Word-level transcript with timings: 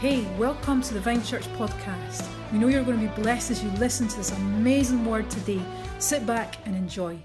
Hey, 0.00 0.24
welcome 0.38 0.80
to 0.82 0.94
the 0.94 1.00
Vine 1.00 1.24
Church 1.24 1.42
podcast. 1.54 2.24
We 2.52 2.60
know 2.60 2.68
you're 2.68 2.84
going 2.84 3.00
to 3.00 3.12
be 3.12 3.20
blessed 3.20 3.50
as 3.50 3.64
you 3.64 3.70
listen 3.70 4.06
to 4.06 4.16
this 4.16 4.30
amazing 4.30 5.04
word 5.04 5.28
today. 5.28 5.60
Sit 5.98 6.24
back 6.24 6.54
and 6.66 6.76
enjoy. 6.76 7.18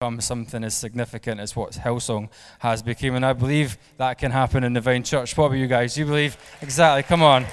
Um, 0.00 0.20
something 0.20 0.64
as 0.64 0.76
significant 0.76 1.38
as 1.38 1.54
what 1.54 1.70
Hillsong 1.70 2.28
has 2.58 2.82
become, 2.82 3.14
and 3.14 3.24
I 3.24 3.32
believe 3.32 3.78
that 3.98 4.18
can 4.18 4.32
happen 4.32 4.64
in 4.64 4.72
the 4.72 4.80
Vine 4.80 5.04
Church. 5.04 5.36
What 5.36 5.46
about 5.46 5.58
you 5.58 5.68
guys? 5.68 5.96
You 5.96 6.04
believe 6.04 6.36
exactly? 6.60 7.04
Come 7.04 7.22
on. 7.22 7.46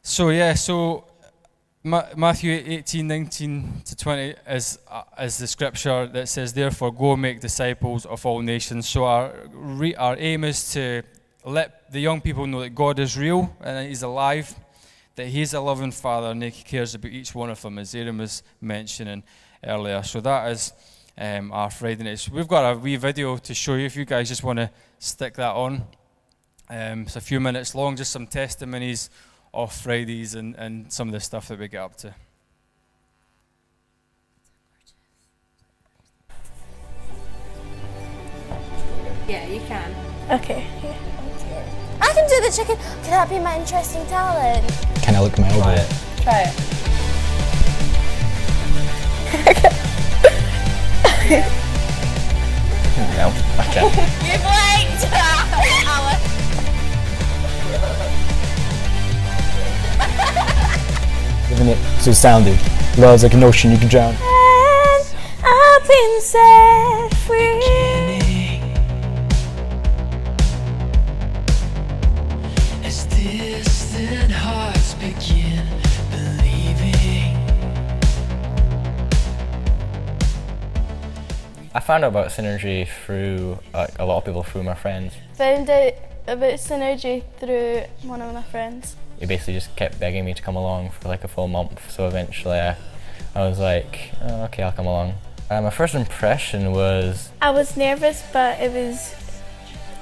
So 0.00 0.30
yeah, 0.30 0.54
so 0.54 1.04
Matthew 1.84 2.62
18, 2.64 3.08
19 3.08 3.82
to 3.86 3.96
20 3.96 4.34
is, 4.46 4.78
uh, 4.88 5.02
is 5.20 5.38
the 5.38 5.48
scripture 5.48 6.06
that 6.06 6.28
says, 6.28 6.52
Therefore, 6.52 6.92
go 6.92 7.16
make 7.16 7.40
disciples 7.40 8.06
of 8.06 8.24
all 8.24 8.40
nations. 8.40 8.88
So, 8.88 9.02
our, 9.02 9.34
re, 9.50 9.92
our 9.96 10.16
aim 10.16 10.44
is 10.44 10.70
to 10.74 11.02
let 11.44 11.90
the 11.90 11.98
young 11.98 12.20
people 12.20 12.46
know 12.46 12.60
that 12.60 12.76
God 12.76 13.00
is 13.00 13.18
real 13.18 13.56
and 13.60 13.78
that 13.78 13.88
He's 13.88 14.04
alive, 14.04 14.54
that 15.16 15.26
He's 15.26 15.54
a 15.54 15.60
loving 15.60 15.90
Father 15.90 16.28
and 16.28 16.40
He 16.44 16.52
cares 16.52 16.94
about 16.94 17.10
each 17.10 17.34
one 17.34 17.50
of 17.50 17.60
them, 17.60 17.80
as 17.80 17.92
Aaron 17.96 18.18
was 18.18 18.44
mentioning 18.60 19.24
earlier. 19.64 20.04
So, 20.04 20.20
that 20.20 20.52
is 20.52 20.72
um, 21.18 21.50
our 21.50 21.68
Friday 21.68 22.04
night. 22.04 22.28
We've 22.32 22.46
got 22.46 22.76
a 22.76 22.78
wee 22.78 22.94
video 22.94 23.38
to 23.38 23.54
show 23.54 23.74
you 23.74 23.86
if 23.86 23.96
you 23.96 24.04
guys 24.04 24.28
just 24.28 24.44
want 24.44 24.60
to 24.60 24.70
stick 25.00 25.34
that 25.34 25.56
on. 25.56 25.82
Um, 26.70 27.02
it's 27.02 27.16
a 27.16 27.20
few 27.20 27.40
minutes 27.40 27.74
long, 27.74 27.96
just 27.96 28.12
some 28.12 28.28
testimonies 28.28 29.10
off 29.52 29.80
Fridays 29.82 30.34
and, 30.34 30.54
and 30.56 30.92
some 30.92 31.08
of 31.08 31.12
the 31.12 31.20
stuff 31.20 31.48
that 31.48 31.58
we 31.58 31.68
get 31.68 31.82
up 31.82 31.96
to. 31.96 32.14
Yeah, 39.28 39.46
you 39.46 39.60
can. 39.60 39.94
Okay. 40.30 40.66
I 42.00 42.12
can 42.12 42.28
do 42.28 42.40
the 42.40 42.50
chicken. 42.54 42.76
Can 43.02 43.10
that 43.10 43.28
be 43.28 43.38
my 43.38 43.58
interesting 43.58 44.04
talent? 44.06 44.66
Can 45.02 45.14
I 45.14 45.20
look 45.20 45.34
at 45.34 45.38
my 45.38 45.48
elbow? 45.48 45.86
Try 46.22 46.42
it. 46.42 46.72
no, 53.16 53.32
I 53.58 53.64
can't. 53.72 53.94
you 54.26 54.36
blinked! 54.38 55.41
Giving 61.52 61.68
it 61.68 61.78
so 62.00 62.12
it 62.12 62.14
sounded. 62.14 62.58
Love's 62.96 63.24
like 63.24 63.34
an 63.34 63.44
ocean 63.44 63.72
you 63.72 63.76
can 63.76 63.88
drown. 63.88 64.14
And 64.14 65.14
I've 65.44 65.86
been 65.86 66.20
set 66.22 67.14
free. 67.26 67.60
As 72.82 73.04
distant 73.04 74.32
hearts 74.32 74.94
begin 74.94 75.66
believing. 76.10 77.36
I 81.74 81.80
found 81.80 82.04
out 82.04 82.12
about 82.12 82.28
Synergy 82.28 82.88
through 83.04 83.58
like, 83.74 83.98
a 83.98 84.06
lot 84.06 84.16
of 84.16 84.24
people 84.24 84.42
through 84.42 84.62
my 84.62 84.74
friends. 84.74 85.16
Found 85.34 85.68
out 85.68 85.92
about 86.26 86.54
Synergy 86.54 87.24
through 87.38 87.82
one 88.08 88.22
of 88.22 88.32
my 88.32 88.42
friends. 88.42 88.96
He 89.22 89.28
basically 89.28 89.54
just 89.54 89.76
kept 89.76 90.00
begging 90.00 90.24
me 90.24 90.34
to 90.34 90.42
come 90.42 90.56
along 90.56 90.90
for 90.90 91.06
like 91.06 91.22
a 91.22 91.28
full 91.28 91.46
month. 91.46 91.92
So 91.92 92.08
eventually 92.08 92.58
I, 92.58 92.76
I 93.36 93.46
was 93.48 93.60
like, 93.60 94.10
oh, 94.20 94.46
okay, 94.46 94.64
I'll 94.64 94.72
come 94.72 94.86
along. 94.86 95.14
Uh, 95.48 95.62
my 95.62 95.70
first 95.70 95.94
impression 95.94 96.72
was 96.72 97.30
I 97.40 97.52
was 97.52 97.76
nervous, 97.76 98.24
but 98.32 98.58
it 98.60 98.72
was 98.72 99.14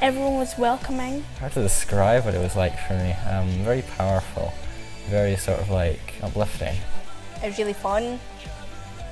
everyone 0.00 0.36
was 0.36 0.56
welcoming. 0.56 1.22
hard 1.38 1.52
to 1.52 1.60
describe 1.60 2.24
what 2.24 2.34
it 2.34 2.38
was 2.38 2.56
like 2.56 2.78
for 2.88 2.94
me. 2.94 3.12
Um, 3.28 3.46
very 3.62 3.82
powerful, 3.82 4.54
very 5.10 5.36
sort 5.36 5.60
of 5.60 5.68
like 5.68 6.14
uplifting. 6.22 6.78
It 7.44 7.48
was 7.48 7.58
really 7.58 7.74
fun 7.74 8.18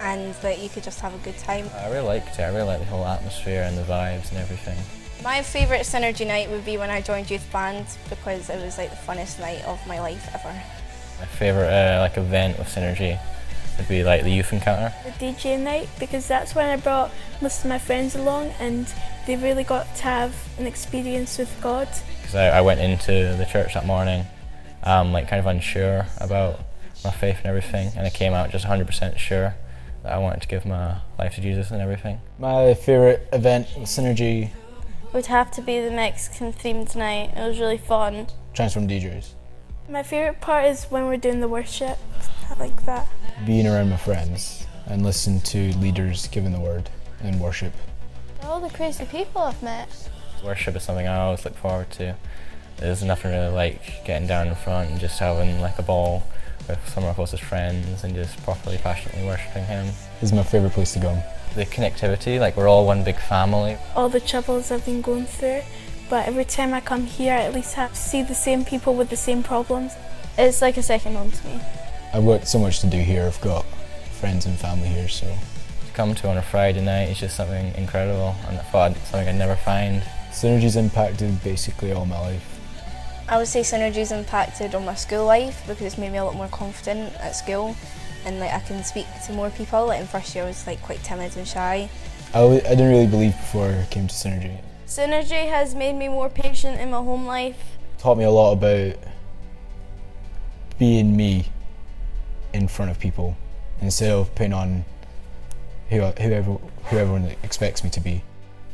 and 0.01 0.33
that 0.37 0.59
you 0.59 0.71
could 0.71 0.85
just 0.85 1.01
have 1.01 1.15
a 1.15 1.19
good 1.19 1.37
time. 1.37 1.69
I 1.77 1.91
really 1.91 2.07
liked 2.07 2.39
it. 2.39 2.41
I 2.41 2.49
really 2.49 2.63
liked 2.63 2.81
the 2.81 2.89
whole 2.89 3.05
atmosphere 3.05 3.63
and 3.63 3.77
the 3.77 3.83
vibes 3.83 4.31
and 4.31 4.39
everything. 4.39 4.79
My 5.23 5.43
favourite 5.43 5.83
Synergy 5.83 6.27
night 6.27 6.49
would 6.51 6.65
be 6.65 6.77
when 6.77 6.91
I 6.91 7.01
joined 7.01 7.31
youth 7.31 7.51
band 7.53 7.87
because 8.09 8.51
it 8.51 8.65
was 8.65 8.79
like 8.79 8.91
the 8.91 8.97
funnest 8.97 9.41
night 9.41 9.65
of 9.65 9.85
my 9.87 10.01
life 10.01 10.29
ever. 10.35 10.63
My 11.19 11.27
favourite 11.27 11.69
uh, 11.69 12.01
like 12.01 12.17
event 12.17 12.57
with 12.59 12.69
Synergy 12.69 13.19
would 13.77 13.89
be 13.89 14.05
like 14.05 14.23
the 14.23 14.31
youth 14.31 14.53
encounter. 14.53 14.93
The 15.05 15.11
DJ 15.27 15.59
night 15.59 15.89
because 15.99 16.29
that's 16.29 16.55
when 16.55 16.67
I 16.67 16.77
brought 16.77 17.11
most 17.43 17.65
of 17.65 17.69
my 17.69 17.79
friends 17.79 18.15
along 18.15 18.53
and 18.61 18.87
they 19.27 19.35
really 19.37 19.65
got 19.65 19.93
to 19.97 20.03
have 20.05 20.35
an 20.59 20.67
experience 20.67 21.37
with 21.37 21.55
God. 21.61 21.89
because 22.21 22.37
I, 22.37 22.59
I 22.59 22.61
went 22.61 22.81
into 22.81 23.35
the 23.37 23.47
church 23.51 23.75
that 23.75 23.87
morning, 23.87 24.25
um, 24.85 25.13
like 25.13 25.29
kind 25.29 25.41
of 25.41 25.47
unsure 25.47 26.07
about 26.19 26.61
my 27.05 27.11
faith 27.11 27.39
and 27.39 27.47
everything, 27.47 27.91
and 27.97 28.07
I 28.07 28.11
came 28.11 28.33
out 28.33 28.51
just 28.51 28.67
100% 28.67 29.19
sure 29.19 29.55
that 30.03 30.13
I 30.13 30.19
wanted 30.19 30.43
to 30.43 30.49
give 30.49 30.65
my 30.65 30.99
life 31.19 31.35
to 31.35 31.41
Jesus 31.41 31.71
and 31.71 31.81
everything. 31.83 32.21
My 32.39 32.75
favourite 32.75 33.21
event 33.33 33.69
with 33.77 33.89
Synergy 33.89 34.51
Would 35.13 35.27
have 35.27 35.51
to 35.53 35.63
be 35.63 35.81
the 35.81 35.91
Mexican 35.91 36.53
themed 36.53 36.95
night. 36.95 37.33
It 37.35 37.49
was 37.49 37.59
really 37.59 37.79
fun. 37.79 38.27
Transform 38.53 38.87
DJs. 38.87 39.31
My 39.89 40.03
favourite 40.03 40.41
part 40.43 40.67
is 40.67 40.85
when 40.85 41.07
we're 41.07 41.17
doing 41.17 41.41
the 41.41 41.49
worship. 41.49 41.97
I 42.51 42.55
like 42.59 42.85
that. 42.85 43.09
Being 43.47 43.67
around 43.67 43.89
my 43.89 43.97
friends 43.97 44.67
and 44.87 45.03
listen 45.03 45.41
to 45.41 45.73
leaders 45.79 46.29
giving 46.29 46.53
the 46.53 46.61
word 46.61 46.91
and 47.23 47.41
worship. 47.41 47.73
All 48.43 48.61
the 48.61 48.69
crazy 48.69 49.07
people 49.07 49.41
I've 49.41 49.63
met. 49.63 49.89
Worship 50.45 50.77
is 50.77 50.83
something 50.83 51.09
I 51.09 51.17
always 51.21 51.43
look 51.45 51.57
forward 51.57 51.91
to. 51.93 52.15
There's 52.77 53.03
nothing 53.03 53.31
really 53.33 53.53
like 53.53 54.05
getting 54.05 54.29
down 54.29 54.49
in 54.49 54.55
front 54.57 54.91
and 54.91 55.01
just 55.01 55.19
having 55.19 55.61
like 55.63 55.79
a 55.79 55.83
ball 55.83 56.23
with 56.69 56.87
some 56.87 57.05
of 57.05 57.09
our 57.09 57.15
closest 57.15 57.43
friends 57.43 58.05
and 58.05 58.15
just 58.15 58.41
properly 58.45 58.77
passionately 58.77 59.25
worshipping 59.25 59.65
Him. 59.65 59.87
This 60.21 60.31
is 60.31 60.33
my 60.35 60.43
favourite 60.43 60.75
place 60.75 60.93
to 60.93 61.01
go. 61.01 61.23
The 61.55 61.67
connectivity, 61.67 62.39
like 62.39 62.57
we're 62.57 62.69
all 62.69 62.87
one 62.87 63.03
big 63.05 63.19
family. 63.19 63.77
All 63.97 64.09
the 64.09 64.21
troubles 64.21 64.71
I've 64.71 64.85
been 64.85 65.01
going 65.01 65.27
through. 65.27 65.63
But 66.09 66.27
every 66.27 66.45
time 66.45 66.73
I 66.73 66.81
come 66.81 67.05
here, 67.05 67.35
I 67.35 67.43
at 67.43 67.53
least 67.55 67.75
have 67.75 67.91
to 67.91 67.97
see 67.97 68.23
the 68.23 68.35
same 68.35 68.65
people 68.65 68.95
with 68.95 69.11
the 69.11 69.17
same 69.17 69.43
problems. 69.43 69.93
It's 70.39 70.63
like 70.63 70.77
a 70.77 70.83
second 70.83 71.17
home 71.17 71.31
to 71.31 71.47
me. 71.47 71.61
I've 72.15 72.25
worked 72.25 72.49
so 72.49 72.59
much 72.59 72.81
to 72.81 72.87
do 72.87 72.99
here. 72.99 73.25
I've 73.25 73.41
got 73.41 73.67
friends 74.21 74.47
and 74.47 74.57
family 74.59 74.89
here, 74.89 75.09
so 75.09 75.27
To 75.27 75.93
come 75.93 76.15
to 76.15 76.29
on 76.29 76.37
a 76.39 76.43
Friday 76.43 76.81
night 76.81 77.11
is 77.11 77.21
just 77.21 77.37
something 77.37 77.75
incredible 77.75 78.35
and 78.49 78.57
I 78.59 78.63
thought 78.63 78.97
something 78.97 79.29
I'd 79.29 79.35
never 79.35 79.57
find. 79.57 80.03
Synergy's 80.31 80.77
impacted 80.77 81.43
basically 81.43 81.93
all 81.93 82.07
my 82.07 82.19
life. 82.19 82.59
I 83.29 83.37
would 83.37 83.49
say 83.49 83.61
Synergy's 83.61 84.11
impacted 84.13 84.75
on 84.75 84.85
my 84.87 84.95
school 84.95 85.27
life 85.27 85.63
because 85.67 85.83
it's 85.83 85.99
made 85.99 86.13
me 86.13 86.19
a 86.19 86.25
lot 86.25 86.35
more 86.35 86.49
confident 86.49 87.15
at 87.17 87.33
school 87.37 87.77
and 88.29 88.39
like 88.41 88.53
I 88.53 88.61
can 88.61 88.85
speak 88.85 89.07
to 89.27 89.33
more 89.33 89.51
people. 89.51 89.87
Like 89.87 90.01
in 90.01 90.07
first 90.07 90.35
year 90.35 90.45
I 90.45 90.49
was 90.49 90.67
like 90.67 90.81
quite 90.83 91.03
timid 91.03 91.37
and 91.37 91.49
shy. 91.49 91.89
I, 92.35 92.41
w- 92.41 92.61
I 92.61 92.71
didn't 92.71 92.91
really 92.91 93.07
believe 93.07 93.33
before 93.33 93.71
I 93.71 93.87
came 93.91 94.07
to 94.07 94.15
Synergy. 94.15 94.61
Synergy 94.87 95.49
has 95.49 95.75
made 95.75 95.95
me 95.95 96.09
more 96.09 96.29
patient 96.29 96.79
in 96.79 96.91
my 96.91 96.99
home 96.99 97.27
life. 97.27 97.79
Taught 97.97 98.19
me 98.19 98.25
a 98.25 98.31
lot 98.31 98.53
about 98.53 98.97
being 100.79 101.17
me 101.17 101.47
in 102.53 102.69
front 102.69 102.91
of 102.91 103.01
people 103.01 103.37
instead 103.81 104.11
of 104.11 104.33
putting 104.35 104.53
on 104.53 104.85
who, 105.89 106.01
whoever 106.01 106.53
whoever 106.85 107.35
expects 107.43 107.83
me 107.83 107.91
to 107.91 108.01
be. 108.01 108.23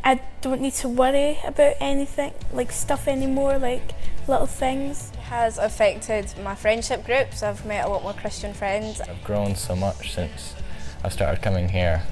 I 0.02 0.20
don't 0.42 0.60
need 0.60 0.74
to 0.74 0.88
worry 0.88 1.38
about 1.44 1.76
anything, 1.80 2.32
like 2.52 2.72
stuff 2.72 3.08
anymore, 3.08 3.58
like 3.58 3.92
little 4.28 4.46
things. 4.46 5.12
It 5.24 5.28
has 5.28 5.56
affected 5.56 6.26
my 6.42 6.54
friendship 6.54 7.02
groups. 7.02 7.42
I've 7.42 7.64
met 7.64 7.86
a 7.86 7.88
lot 7.88 8.02
more 8.02 8.12
Christian 8.12 8.52
friends. 8.52 9.00
I've 9.00 9.24
grown 9.24 9.56
so 9.56 9.74
much 9.74 10.12
since 10.12 10.54
I 11.02 11.08
started 11.08 11.40
coming 11.40 11.66
here. 11.66 12.02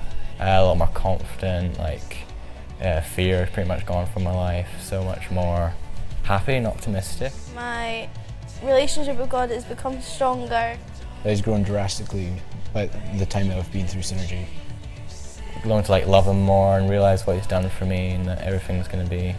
Uh, 0.41 0.45
a 0.45 0.65
lot 0.65 0.79
more 0.79 0.89
confident, 0.95 1.79
like 1.79 2.25
uh, 2.81 3.03
fear 3.03 3.45
has 3.45 3.51
pretty 3.51 3.69
much 3.69 3.85
gone 3.85 4.07
from 4.07 4.23
my 4.23 4.35
life. 4.35 4.67
So 4.81 5.05
much 5.05 5.31
more 5.31 5.75
happy 6.23 6.55
and 6.55 6.67
optimistic. 6.67 7.35
My 7.55 8.09
relationship 8.63 9.19
with 9.19 9.29
God 9.29 9.51
has 9.51 9.67
become 9.67 10.01
stronger. 10.01 10.79
It 11.23 11.29
has 11.29 11.43
grown 11.43 11.65
drastically 11.65 12.33
by 12.73 12.87
the 13.19 13.27
time 13.27 13.49
that 13.49 13.59
I've 13.59 13.71
been 13.71 13.87
through 13.87 14.01
Synergy. 14.01 14.47
Learn 15.67 15.85
to 15.85 15.91
like 15.91 16.07
love 16.07 16.25
him 16.25 16.41
more 16.41 16.79
and 16.79 16.89
realize 16.89 17.27
what 17.27 17.37
he's 17.37 17.47
done 17.47 17.69
for 17.69 17.85
me 17.85 18.13
and 18.13 18.25
that 18.25 18.41
everything's 18.41 18.89
going 18.89 19.05
to 19.05 19.11
be 19.11 19.35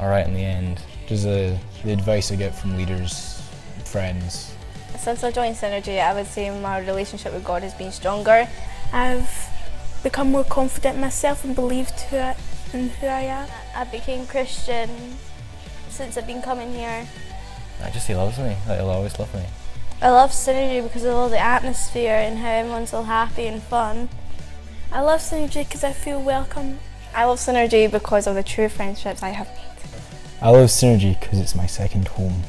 all 0.00 0.08
right 0.08 0.26
in 0.26 0.34
the 0.34 0.44
end. 0.44 0.82
Just 1.12 1.24
the, 1.24 1.58
the 1.84 1.92
advice 1.92 2.32
I 2.32 2.36
get 2.36 2.54
from 2.54 2.74
leaders, 2.74 3.46
friends. 3.84 4.54
Since 4.96 5.22
I 5.22 5.30
joined 5.30 5.56
Synergy, 5.56 6.00
I 6.00 6.14
would 6.14 6.26
say 6.26 6.48
my 6.58 6.78
relationship 6.78 7.34
with 7.34 7.44
God 7.44 7.62
has 7.62 7.74
been 7.74 7.92
stronger. 7.92 8.48
I've 8.94 9.30
become 10.02 10.30
more 10.30 10.44
confident 10.44 10.94
in 10.94 11.02
myself 11.02 11.44
and 11.44 11.54
believed 11.54 12.00
who 12.00 12.16
I, 12.16 12.34
in 12.72 12.88
who 12.88 13.08
I 13.08 13.20
am. 13.24 13.46
I 13.76 13.84
became 13.84 14.26
Christian 14.26 14.88
since 15.90 16.16
I've 16.16 16.26
been 16.26 16.40
coming 16.40 16.72
here. 16.72 17.06
I 17.84 17.90
just 17.90 18.08
he 18.08 18.14
loves 18.14 18.38
me. 18.38 18.56
Like, 18.66 18.78
he'll 18.78 18.88
always 18.88 19.18
love 19.18 19.34
me. 19.34 19.44
I 20.00 20.08
love 20.08 20.30
Synergy 20.30 20.82
because 20.82 21.04
of 21.04 21.14
all 21.14 21.28
the 21.28 21.38
atmosphere 21.38 22.14
and 22.14 22.38
how 22.38 22.52
everyone's 22.52 22.94
all 22.94 23.04
happy 23.04 23.46
and 23.46 23.62
fun. 23.62 24.08
I 24.90 25.02
love 25.02 25.20
Synergy 25.20 25.68
because 25.68 25.84
I 25.84 25.92
feel 25.92 26.22
welcome 26.22 26.78
I 27.14 27.26
love 27.26 27.38
Synergy 27.38 27.90
because 27.90 28.26
of 28.26 28.34
the 28.34 28.42
true 28.42 28.70
friendships 28.70 29.22
I 29.22 29.30
have 29.30 29.48
made. 29.48 29.71
I 30.42 30.50
love 30.50 30.70
Synergy 30.70 31.18
because 31.20 31.38
it's 31.38 31.54
my 31.54 31.66
second 31.66 32.08
home. 32.08 32.42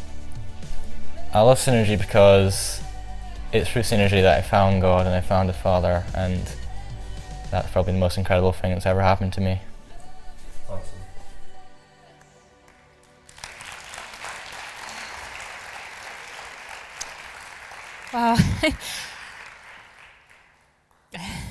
I 1.32 1.42
love 1.42 1.60
Synergy 1.60 1.96
because 1.96 2.82
it's 3.52 3.70
through 3.70 3.84
Synergy 3.84 4.24
that 4.24 4.40
I 4.40 4.42
found 4.42 4.82
God 4.82 5.06
and 5.06 5.14
I 5.14 5.22
found 5.22 5.48
a 5.52 5.54
Father, 5.54 6.04
and 6.16 6.42
that's 7.52 7.70
probably 7.70 7.94
the 7.94 8.00
most 8.00 8.18
incredible 8.18 8.52
thing 8.52 8.72
that's 8.72 8.88
ever 8.88 9.02
happened 9.02 9.32
to 9.34 9.42
me. 9.42 9.62
Awesome. 10.68 10.98
Wow. 21.14 21.20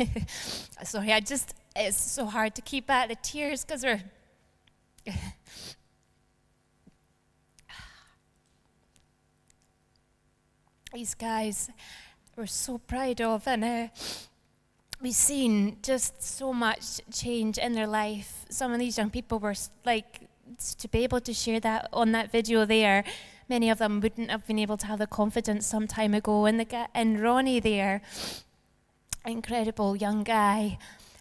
Sorry, 0.84 1.12
I 1.12 1.20
just, 1.20 1.54
it's 1.76 2.00
so 2.00 2.26
hard 2.26 2.54
to 2.54 2.62
keep 2.62 2.88
out 2.90 3.08
the 3.08 3.16
tears 3.16 3.64
because 3.64 3.84
we're. 3.84 4.02
These 10.92 11.14
guys 11.14 11.70
we're 12.36 12.46
so 12.46 12.78
proud 12.78 13.20
of, 13.20 13.46
and 13.46 13.62
uh, 13.62 13.88
we've 15.00 15.14
seen 15.14 15.76
just 15.82 16.22
so 16.22 16.52
much 16.52 17.00
change 17.12 17.58
in 17.58 17.74
their 17.74 17.86
life. 17.86 18.46
Some 18.48 18.72
of 18.72 18.78
these 18.78 18.96
young 18.96 19.10
people 19.10 19.38
were 19.38 19.54
like, 19.84 20.28
to 20.78 20.88
be 20.88 21.04
able 21.04 21.20
to 21.20 21.34
share 21.34 21.60
that 21.60 21.88
on 21.92 22.12
that 22.12 22.32
video 22.32 22.64
there, 22.64 23.04
many 23.48 23.68
of 23.68 23.78
them 23.78 24.00
wouldn't 24.00 24.30
have 24.30 24.46
been 24.46 24.58
able 24.58 24.76
to 24.78 24.86
have 24.86 24.98
the 24.98 25.06
confidence 25.06 25.66
some 25.66 25.86
time 25.86 26.14
ago. 26.14 26.46
And, 26.46 26.58
the, 26.58 26.88
and 26.94 27.20
Ronnie 27.20 27.60
there, 27.60 28.00
incredible 29.24 29.96
young 29.96 30.22
guy. 30.24 30.78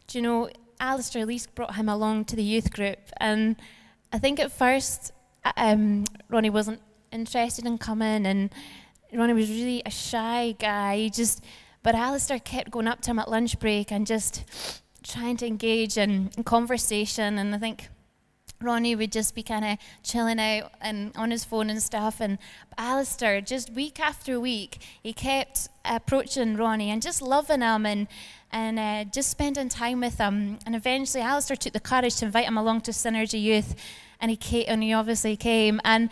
Do 0.07 0.17
you 0.17 0.21
know, 0.21 0.49
Alistair 0.79 1.25
Leask 1.25 1.47
brought 1.55 1.75
him 1.75 1.89
along 1.89 2.25
to 2.25 2.35
the 2.35 2.43
youth 2.43 2.71
group. 2.71 2.99
And 3.17 3.57
I 4.13 4.17
think 4.17 4.39
at 4.39 4.51
first, 4.51 5.11
um, 5.57 6.05
Ronnie 6.29 6.49
wasn't 6.49 6.81
interested 7.11 7.65
in 7.65 7.77
coming, 7.77 8.25
and 8.25 8.49
Ronnie 9.13 9.33
was 9.33 9.49
really 9.49 9.81
a 9.85 9.91
shy 9.91 10.55
guy. 10.57 10.97
He 10.97 11.09
just, 11.09 11.43
but 11.83 11.95
Alistair 11.95 12.39
kept 12.39 12.71
going 12.71 12.87
up 12.87 13.01
to 13.01 13.11
him 13.11 13.19
at 13.19 13.29
lunch 13.29 13.59
break 13.59 13.91
and 13.91 14.07
just 14.07 14.45
trying 15.03 15.37
to 15.37 15.47
engage 15.47 15.97
in, 15.97 16.31
in 16.37 16.43
conversation. 16.43 17.37
And 17.37 17.53
I 17.53 17.57
think 17.57 17.89
Ronnie 18.61 18.95
would 18.95 19.11
just 19.11 19.35
be 19.35 19.43
kind 19.43 19.63
of 19.63 19.77
chilling 20.03 20.39
out 20.39 20.71
and 20.81 21.11
on 21.15 21.31
his 21.31 21.45
phone 21.45 21.69
and 21.69 21.81
stuff. 21.81 22.19
And 22.19 22.37
Alistair, 22.77 23.41
just 23.41 23.71
week 23.71 23.99
after 23.99 24.39
week, 24.39 24.81
he 25.01 25.13
kept 25.13 25.69
approaching 25.85 26.57
Ronnie 26.57 26.89
and 26.89 27.01
just 27.01 27.21
loving 27.21 27.61
him 27.61 27.85
and 27.85 28.07
and 28.51 28.79
uh, 28.79 29.03
just 29.11 29.29
spending 29.29 29.69
time 29.69 30.01
with 30.01 30.17
him. 30.17 30.59
And 30.65 30.75
eventually, 30.75 31.23
Alistair 31.23 31.55
took 31.55 31.73
the 31.73 31.79
courage 31.79 32.15
to 32.17 32.25
invite 32.25 32.45
him 32.45 32.57
along 32.57 32.81
to 32.81 32.91
Synergy 32.91 33.41
Youth, 33.41 33.75
and 34.19 34.31
he 34.31 34.37
came, 34.37 34.65
and 34.67 34.83
he 34.83 34.91
obviously 34.93 35.37
came. 35.37 35.79
And 35.83 36.09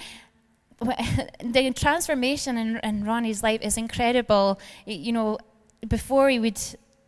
the 0.79 1.73
transformation 1.75 2.57
in, 2.57 2.77
in 2.77 3.03
Ronnie's 3.05 3.41
life 3.41 3.61
is 3.61 3.77
incredible. 3.77 4.59
You 4.85 5.11
know, 5.11 5.39
before 5.87 6.29
he 6.29 6.39
would, 6.39 6.59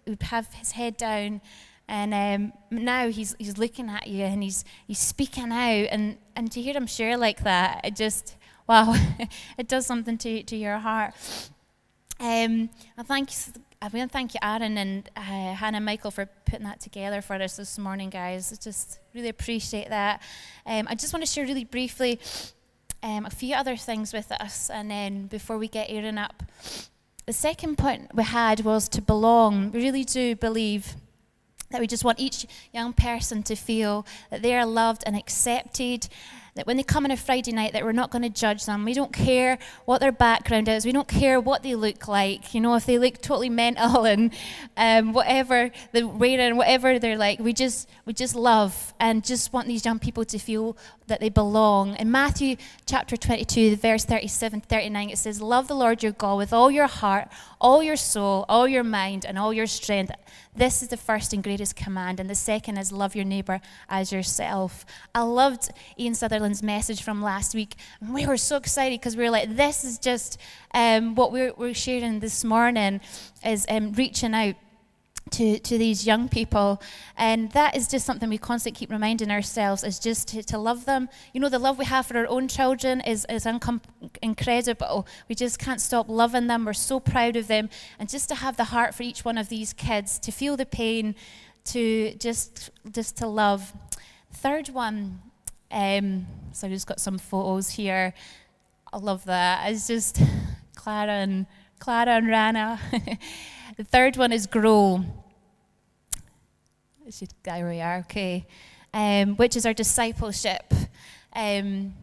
would 0.07 0.23
have 0.23 0.51
his 0.53 0.71
head 0.71 0.97
down 0.97 1.41
and 1.89 2.13
um, 2.13 2.53
now 2.69 3.09
he's, 3.09 3.35
he's 3.39 3.57
looking 3.57 3.89
at 3.89 4.07
you 4.07 4.23
and 4.23 4.43
he's, 4.43 4.63
he's 4.85 4.99
speaking 4.99 5.51
out. 5.51 5.87
And, 5.89 6.17
and 6.35 6.51
to 6.51 6.61
hear 6.61 6.75
him 6.75 6.85
share 6.85 7.17
like 7.17 7.43
that, 7.43 7.81
it 7.83 7.95
just, 7.95 8.37
wow, 8.67 8.95
it 9.57 9.67
does 9.67 9.87
something 9.87 10.15
to, 10.19 10.43
to 10.43 10.55
your 10.55 10.77
heart. 10.77 11.15
Um, 12.19 12.69
I 12.95 13.03
thank 13.03 13.31
I 13.81 13.87
want 13.87 14.11
to 14.11 14.13
thank 14.13 14.33
you, 14.33 14.39
Aaron 14.43 14.77
and 14.77 15.09
uh, 15.15 15.21
Hannah 15.21 15.77
and 15.77 15.85
Michael, 15.85 16.11
for 16.11 16.27
putting 16.45 16.65
that 16.65 16.79
together 16.79 17.21
for 17.21 17.35
us 17.35 17.55
this 17.55 17.79
morning, 17.79 18.09
guys. 18.09 18.51
I 18.51 18.57
just 18.61 18.99
really 19.15 19.29
appreciate 19.29 19.89
that. 19.89 20.21
Um, 20.65 20.85
I 20.89 20.95
just 20.95 21.11
want 21.13 21.25
to 21.25 21.31
share 21.31 21.45
really 21.45 21.63
briefly 21.63 22.19
um, 23.01 23.25
a 23.25 23.29
few 23.29 23.55
other 23.55 23.77
things 23.77 24.13
with 24.13 24.31
us, 24.33 24.69
and 24.69 24.91
then 24.91 25.27
before 25.27 25.57
we 25.57 25.69
get 25.69 25.89
Aaron 25.89 26.17
up. 26.17 26.43
The 27.25 27.33
second 27.33 27.77
point 27.77 28.13
we 28.13 28.23
had 28.23 28.61
was 28.61 28.89
to 28.89 29.01
belong. 29.01 29.71
We 29.71 29.81
really 29.81 30.03
do 30.03 30.35
believe 30.35 30.95
that 31.71 31.81
we 31.81 31.87
just 31.87 32.03
want 32.03 32.19
each 32.19 32.45
young 32.73 32.93
person 32.93 33.43
to 33.43 33.55
feel 33.55 34.05
that 34.29 34.41
they 34.41 34.55
are 34.55 34.65
loved 34.65 35.03
and 35.05 35.15
accepted 35.15 36.07
that 36.55 36.67
when 36.67 36.77
they 36.77 36.83
come 36.83 37.05
on 37.05 37.11
a 37.11 37.17
Friday 37.17 37.51
night 37.51 37.73
that 37.73 37.83
we're 37.83 37.91
not 37.91 38.11
going 38.11 38.21
to 38.21 38.29
judge 38.29 38.65
them. 38.65 38.85
We 38.85 38.93
don't 38.93 39.13
care 39.13 39.59
what 39.85 39.99
their 39.99 40.11
background 40.11 40.67
is. 40.67 40.85
We 40.85 40.91
don't 40.91 41.07
care 41.07 41.39
what 41.39 41.63
they 41.63 41.75
look 41.75 42.07
like. 42.07 42.53
You 42.53 42.61
know, 42.61 42.75
if 42.75 42.85
they 42.85 42.97
look 42.97 43.21
totally 43.21 43.49
mental 43.49 44.05
and 44.11 44.33
um, 44.77 45.13
whatever 45.13 45.71
they're 45.91 46.07
wearing, 46.07 46.57
whatever 46.57 46.99
they're 46.99 47.17
like, 47.17 47.39
we 47.39 47.53
just 47.53 47.89
we 48.05 48.13
just 48.13 48.35
love 48.35 48.93
and 48.99 49.23
just 49.23 49.53
want 49.53 49.67
these 49.67 49.85
young 49.85 49.99
people 49.99 50.25
to 50.25 50.39
feel 50.39 50.77
that 51.07 51.19
they 51.19 51.29
belong. 51.29 51.95
In 51.95 52.11
Matthew 52.11 52.55
chapter 52.85 53.17
22, 53.17 53.75
verse 53.75 54.05
37, 54.05 54.61
39, 54.61 55.09
it 55.09 55.17
says, 55.17 55.41
"Love 55.41 55.67
the 55.67 55.75
Lord 55.75 56.03
your 56.03 56.11
God 56.11 56.37
with 56.37 56.53
all 56.53 56.71
your 56.71 56.87
heart, 56.87 57.27
all 57.59 57.83
your 57.83 57.95
soul, 57.97 58.45
all 58.47 58.67
your 58.67 58.83
mind, 58.83 59.25
and 59.25 59.37
all 59.37 59.51
your 59.51 59.67
strength." 59.67 60.11
This 60.55 60.81
is 60.81 60.89
the 60.89 60.97
first 60.97 61.33
and 61.33 61.43
greatest 61.43 61.75
command, 61.75 62.19
and 62.19 62.29
the 62.29 62.35
second 62.35 62.77
is 62.77 62.91
love 62.91 63.15
your 63.15 63.25
neighbor 63.25 63.61
as 63.87 64.11
yourself. 64.11 64.85
I 65.13 65.21
loved 65.21 65.69
Ian 65.97 66.15
Sutherland's 66.39 66.63
message 66.63 67.01
from 67.01 67.21
last 67.21 67.53
week. 67.53 67.75
We 68.01 68.25
were 68.25 68.37
so 68.37 68.55
excited 68.55 69.01
because 69.01 69.17
we 69.17 69.25
were 69.25 69.29
like, 69.29 69.57
this 69.57 69.83
is 69.83 69.99
just 69.99 70.39
um, 70.73 71.13
what 71.13 71.33
we're, 71.33 71.51
we're, 71.57 71.73
sharing 71.73 72.21
this 72.21 72.45
morning 72.45 73.01
is 73.45 73.65
um, 73.67 73.91
reaching 73.91 74.33
out 74.33 74.55
to, 75.31 75.59
to 75.59 75.77
these 75.77 76.07
young 76.07 76.29
people. 76.29 76.81
And 77.17 77.51
that 77.51 77.75
is 77.75 77.89
just 77.89 78.05
something 78.05 78.29
we 78.29 78.37
constantly 78.37 78.79
keep 78.79 78.89
reminding 78.89 79.29
ourselves 79.29 79.83
is 79.83 79.99
just 79.99 80.29
to, 80.29 80.41
to 80.43 80.57
love 80.57 80.85
them. 80.85 81.09
You 81.33 81.41
know, 81.41 81.49
the 81.49 81.59
love 81.59 81.77
we 81.77 81.83
have 81.83 82.05
for 82.05 82.17
our 82.17 82.27
own 82.27 82.47
children 82.47 83.01
is, 83.01 83.25
is 83.29 83.43
uncom- 83.43 83.81
incredible. 84.21 85.07
We 85.27 85.35
just 85.35 85.59
can't 85.59 85.81
stop 85.81 86.07
loving 86.07 86.47
them. 86.47 86.63
We're 86.63 86.71
so 86.71 87.01
proud 87.01 87.35
of 87.35 87.47
them. 87.47 87.69
And 87.99 88.07
just 88.07 88.29
to 88.29 88.35
have 88.35 88.55
the 88.55 88.71
heart 88.75 88.95
for 88.95 89.03
each 89.03 89.25
one 89.25 89.37
of 89.37 89.49
these 89.49 89.73
kids, 89.73 90.19
to 90.19 90.31
feel 90.31 90.55
the 90.55 90.65
pain, 90.65 91.15
to 91.65 92.13
just, 92.13 92.69
just 92.89 93.17
to 93.17 93.27
love. 93.27 93.73
Third 94.31 94.69
one, 94.69 95.19
um, 95.71 96.27
so 96.51 96.67
I've 96.67 96.73
just 96.73 96.87
got 96.87 96.99
some 96.99 97.17
photos 97.17 97.69
here. 97.69 98.13
I 98.91 98.97
love 98.97 99.25
that. 99.25 99.71
It's 99.71 99.87
just 99.87 100.21
Clara 100.75 101.11
and 101.11 101.45
Clara 101.79 102.11
and 102.11 102.27
Rana. 102.27 102.79
the 103.77 103.83
third 103.83 104.17
one 104.17 104.31
is 104.31 104.47
grow. 104.47 105.03
There 107.43 107.67
we 107.67 107.81
are, 107.81 107.99
okay. 107.99 108.45
Um, 108.93 109.35
which 109.35 109.55
is 109.55 109.65
our 109.65 109.73
discipleship. 109.73 110.73
Um, 111.33 111.93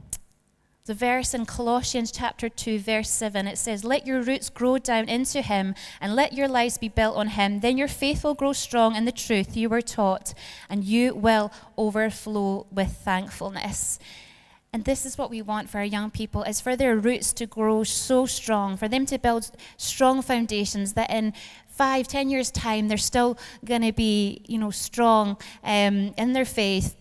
the 0.86 0.94
verse 0.94 1.34
in 1.34 1.46
Colossians 1.46 2.12
chapter 2.12 2.48
2, 2.48 2.78
verse 2.78 3.10
7, 3.10 3.46
it 3.46 3.58
says, 3.58 3.84
Let 3.84 4.06
your 4.06 4.22
roots 4.22 4.48
grow 4.48 4.78
down 4.78 5.08
into 5.08 5.42
him, 5.42 5.74
and 6.00 6.14
let 6.14 6.32
your 6.32 6.48
lives 6.48 6.78
be 6.78 6.88
built 6.88 7.16
on 7.16 7.28
him. 7.28 7.60
Then 7.60 7.76
your 7.76 7.88
faith 7.88 8.22
will 8.22 8.34
grow 8.34 8.52
strong 8.52 8.94
in 8.94 9.04
the 9.04 9.12
truth 9.12 9.56
you 9.56 9.68
were 9.68 9.82
taught, 9.82 10.32
and 10.70 10.84
you 10.84 11.14
will 11.14 11.52
overflow 11.76 12.66
with 12.70 12.96
thankfulness. 12.98 13.98
And 14.72 14.84
this 14.84 15.06
is 15.06 15.18
what 15.18 15.30
we 15.30 15.42
want 15.42 15.70
for 15.70 15.78
our 15.78 15.84
young 15.84 16.10
people 16.10 16.42
is 16.42 16.60
for 16.60 16.76
their 16.76 16.96
roots 16.96 17.32
to 17.34 17.46
grow 17.46 17.82
so 17.82 18.26
strong, 18.26 18.76
for 18.76 18.88
them 18.88 19.06
to 19.06 19.18
build 19.18 19.50
strong 19.76 20.22
foundations 20.22 20.92
that 20.92 21.10
in 21.10 21.32
five, 21.68 22.06
ten 22.06 22.30
years' 22.30 22.50
time, 22.50 22.88
they're 22.88 22.96
still 22.96 23.38
going 23.64 23.82
to 23.82 23.92
be, 23.92 24.42
you 24.46 24.58
know, 24.58 24.70
strong 24.70 25.36
um, 25.64 26.14
in 26.16 26.32
their 26.32 26.44
faith. 26.44 26.94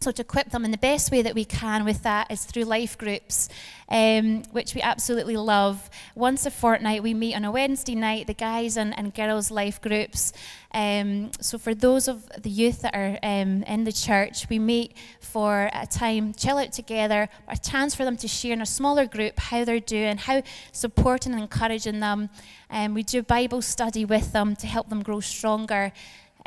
So 0.00 0.10
to 0.10 0.22
equip 0.22 0.50
them 0.50 0.66
in 0.66 0.70
the 0.70 0.76
best 0.76 1.10
way 1.10 1.22
that 1.22 1.34
we 1.34 1.46
can 1.46 1.84
with 1.84 2.02
that 2.02 2.30
is 2.30 2.44
through 2.44 2.64
life 2.64 2.98
groups, 2.98 3.48
um, 3.88 4.42
which 4.52 4.74
we 4.74 4.82
absolutely 4.82 5.36
love. 5.38 5.88
Once 6.14 6.44
a 6.44 6.50
fortnight, 6.50 7.02
we 7.02 7.14
meet 7.14 7.34
on 7.34 7.44
a 7.44 7.50
Wednesday 7.50 7.94
night, 7.94 8.26
the 8.26 8.34
guys 8.34 8.76
and, 8.76 8.96
and 8.98 9.14
girls 9.14 9.50
life 9.50 9.80
groups. 9.80 10.34
Um, 10.72 11.30
so 11.40 11.56
for 11.56 11.74
those 11.74 12.06
of 12.06 12.28
the 12.42 12.50
youth 12.50 12.82
that 12.82 12.94
are 12.94 13.18
um, 13.22 13.62
in 13.62 13.84
the 13.84 13.92
church, 13.92 14.46
we 14.50 14.58
meet 14.58 14.94
for 15.20 15.70
a 15.72 15.86
time, 15.86 16.34
chill 16.34 16.58
out 16.58 16.72
together, 16.72 17.30
a 17.48 17.56
chance 17.56 17.94
for 17.94 18.04
them 18.04 18.18
to 18.18 18.28
share 18.28 18.52
in 18.52 18.60
a 18.60 18.66
smaller 18.66 19.06
group 19.06 19.38
how 19.38 19.64
they're 19.64 19.80
doing, 19.80 20.18
how 20.18 20.42
supporting 20.72 21.32
and 21.32 21.40
encouraging 21.40 22.00
them. 22.00 22.28
Um, 22.68 22.92
we 22.92 23.04
do 23.04 23.22
Bible 23.22 23.62
study 23.62 24.04
with 24.04 24.32
them 24.32 24.54
to 24.56 24.66
help 24.66 24.90
them 24.90 25.02
grow 25.02 25.20
stronger 25.20 25.92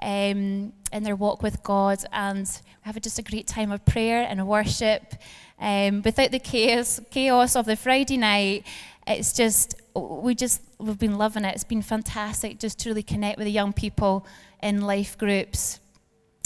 um, 0.02 0.74
in 0.92 1.04
their 1.04 1.16
walk 1.16 1.44
with 1.44 1.64
God, 1.64 2.00
and 2.12 2.50
have 2.82 3.00
just 3.02 3.20
a 3.20 3.22
great 3.22 3.48
time 3.48 3.72
of 3.72 3.86
prayer 3.86 4.26
and 4.28 4.48
worship. 4.48 5.16
Um, 5.60 6.02
without 6.04 6.32
the 6.32 6.40
chaos, 6.40 7.00
chaos 7.10 7.56
of 7.56 7.66
the 7.66 7.76
Friday 7.76 8.18
night, 8.18 8.66
it's 9.06 9.34
just 9.34 9.76
we 9.96 10.36
just 10.36 10.62
we've 10.80 11.00
been 11.00 11.18
loving 11.18 11.46
it. 11.46 11.56
It's 11.56 11.64
been 11.64 11.82
fantastic 11.82 12.60
just 12.60 12.80
to 12.80 12.90
really 12.90 13.04
connect 13.04 13.38
with 13.38 13.46
the 13.46 13.52
young 13.52 13.74
people 13.74 14.26
in 14.62 14.82
life 14.82 15.18
groups, 15.18 15.80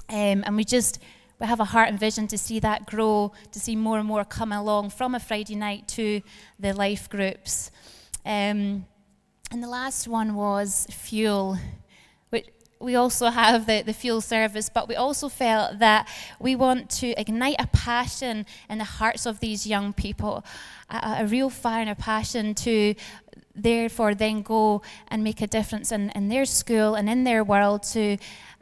um, 0.10 0.44
and 0.46 0.56
we 0.56 0.64
just 0.64 1.00
we 1.40 1.48
have 1.48 1.60
a 1.60 1.66
heart 1.66 1.90
and 1.90 2.00
vision 2.00 2.28
to 2.28 2.38
see 2.38 2.60
that 2.60 2.86
grow, 2.86 3.32
to 3.52 3.60
see 3.60 3.76
more 3.76 3.98
and 3.98 4.08
more 4.08 4.24
come 4.24 4.52
along 4.52 4.92
from 4.92 5.16
a 5.16 5.20
Friday 5.20 5.56
night 5.56 5.88
to 5.88 6.22
the 6.60 6.74
life 6.74 7.10
groups. 7.10 7.72
Um, 8.24 8.86
and 9.52 9.62
the 9.62 9.68
last 9.68 10.08
one 10.08 10.36
was 10.36 10.88
fuel 10.92 11.58
we 12.82 12.96
also 12.96 13.30
have 13.30 13.66
the, 13.66 13.82
the 13.82 13.94
fuel 13.94 14.22
service, 14.22 14.70
but 14.70 14.88
we 14.88 14.96
also 14.96 15.30
felt 15.30 15.80
that 15.80 16.08
we 16.40 16.56
want 16.56 16.90
to 16.90 17.20
ignite 17.20 17.56
a 17.60 17.68
passion 17.68 18.46
in 18.70 18.78
the 18.80 18.84
hearts 18.84 19.26
of 19.26 19.40
these 19.40 19.68
young 19.68 19.94
people, 19.94 20.44
a, 20.90 21.18
a 21.20 21.26
real 21.26 21.50
fire 21.50 21.82
and 21.82 21.90
a 21.90 21.96
passion 21.96 22.56
to 22.56 22.96
therefore 23.56 24.16
then 24.16 24.42
go 24.42 24.82
and 25.10 25.24
make 25.24 25.42
a 25.42 25.48
difference 25.48 25.92
in, 25.92 26.10
in 26.12 26.30
their 26.30 26.46
school 26.46 26.96
and 26.96 27.10
in 27.10 27.24
their 27.24 27.44
world 27.44 27.84
to, 27.84 28.18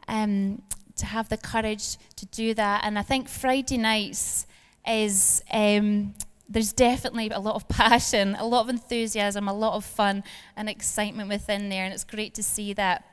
um, 0.07 0.61
to 0.95 1.05
have 1.05 1.29
the 1.29 1.37
courage 1.37 1.97
to 2.15 2.25
do 2.27 2.53
that. 2.53 2.83
And 2.83 2.97
I 2.99 3.03
think 3.03 3.27
Friday 3.29 3.77
nights 3.77 4.45
is. 4.87 5.43
Um, 5.51 6.15
there's 6.51 6.73
definitely 6.73 7.29
a 7.29 7.39
lot 7.39 7.53
of 7.53 7.67
passion, 7.67 8.35
a 8.39 8.45
lot 8.45 8.61
of 8.61 8.69
enthusiasm, 8.69 9.47
a 9.47 9.53
lot 9.53 9.75
of 9.75 9.85
fun 9.85 10.23
and 10.57 10.67
excitement 10.67 11.29
within 11.29 11.69
there, 11.69 11.85
and 11.85 11.93
it's 11.93 12.03
great 12.03 12.33
to 12.33 12.43
see 12.43 12.73
that. 12.73 13.05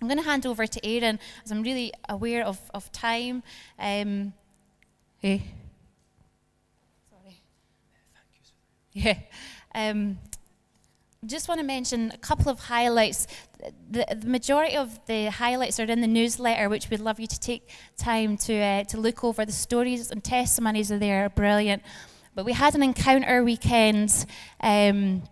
I'm 0.00 0.06
going 0.08 0.18
to 0.18 0.24
hand 0.24 0.46
over 0.46 0.66
to 0.66 0.86
Aaron 0.86 1.18
as 1.44 1.50
I'm 1.50 1.62
really 1.62 1.92
aware 2.08 2.44
of, 2.44 2.58
of 2.72 2.90
time. 2.92 3.42
Um, 3.78 4.32
hey. 5.18 5.42
Sorry. 7.10 7.42
Yeah. 8.92 9.18
Um, 9.74 10.18
just 11.26 11.48
want 11.48 11.60
to 11.60 11.66
mention 11.66 12.12
a 12.12 12.18
couple 12.18 12.50
of 12.50 12.60
highlights. 12.60 13.26
The, 13.90 14.06
the, 14.16 14.28
majority 14.28 14.76
of 14.76 15.04
the 15.06 15.26
highlights 15.26 15.80
are 15.80 15.84
in 15.84 16.00
the 16.00 16.06
newsletter, 16.06 16.68
which 16.68 16.90
we'd 16.90 17.00
love 17.00 17.18
you 17.18 17.26
to 17.26 17.40
take 17.40 17.68
time 17.96 18.36
to, 18.38 18.56
uh, 18.56 18.84
to 18.84 19.00
look 19.00 19.24
over. 19.24 19.44
The 19.44 19.50
stories 19.50 20.12
and 20.12 20.22
testimonies 20.22 20.92
are 20.92 20.98
there, 20.98 21.28
brilliant. 21.28 21.82
But 22.36 22.44
we 22.44 22.52
had 22.52 22.76
an 22.76 22.84
encounter 22.84 23.42
weekend 23.42 24.26
um, 24.60 25.24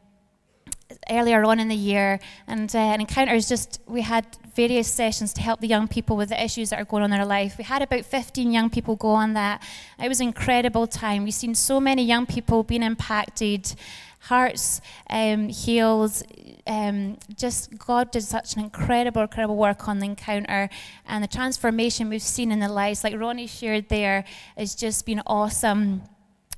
earlier 1.11 1.45
on 1.45 1.61
in 1.61 1.69
the 1.69 1.77
year, 1.77 2.19
and 2.47 2.75
uh, 2.75 2.79
an 2.79 3.01
encounter 3.01 3.35
is 3.35 3.49
just 3.49 3.81
we 3.87 4.03
had 4.03 4.27
various 4.55 4.89
sessions 4.89 5.33
to 5.35 5.43
help 5.43 5.61
the 5.61 5.69
young 5.69 5.87
people 5.87 6.17
with 6.17 6.31
the 6.31 6.43
issues 6.43 6.71
that 6.71 6.81
are 6.81 6.85
going 6.85 7.03
on 7.03 7.13
in 7.13 7.19
their 7.19 7.27
life. 7.27 7.59
We 7.59 7.65
had 7.65 7.83
about 7.83 8.05
15 8.05 8.51
young 8.51 8.71
people 8.71 8.97
go 8.97 9.11
on 9.11 9.35
that. 9.35 9.63
It 10.03 10.09
was 10.09 10.21
an 10.21 10.29
incredible 10.29 10.87
time. 10.87 11.25
We've 11.25 11.35
seen 11.35 11.55
so 11.55 11.79
many 11.79 12.03
young 12.05 12.25
people 12.25 12.63
being 12.63 12.83
impacted, 12.83 13.75
hearts 14.21 14.81
um, 15.11 15.49
healed. 15.49 16.23
Um, 16.67 17.19
just 17.37 17.79
God 17.79 18.11
did 18.11 18.23
such 18.23 18.55
an 18.55 18.63
incredible, 18.63 19.23
incredible 19.23 19.57
work 19.57 19.89
on 19.89 20.01
the 20.01 20.07
encounter, 20.07 20.69
and 21.07 21.23
the 21.23 21.29
transformation 21.29 22.09
we've 22.09 22.23
seen 22.23 22.51
in 22.51 22.59
the 22.59 22.69
lives, 22.69 23.05
like 23.05 23.15
Ronnie 23.17 23.47
shared 23.47 23.89
there, 23.89 24.25
has 24.57 24.75
just 24.75 25.07
been 25.07 25.23
awesome. 25.27 26.03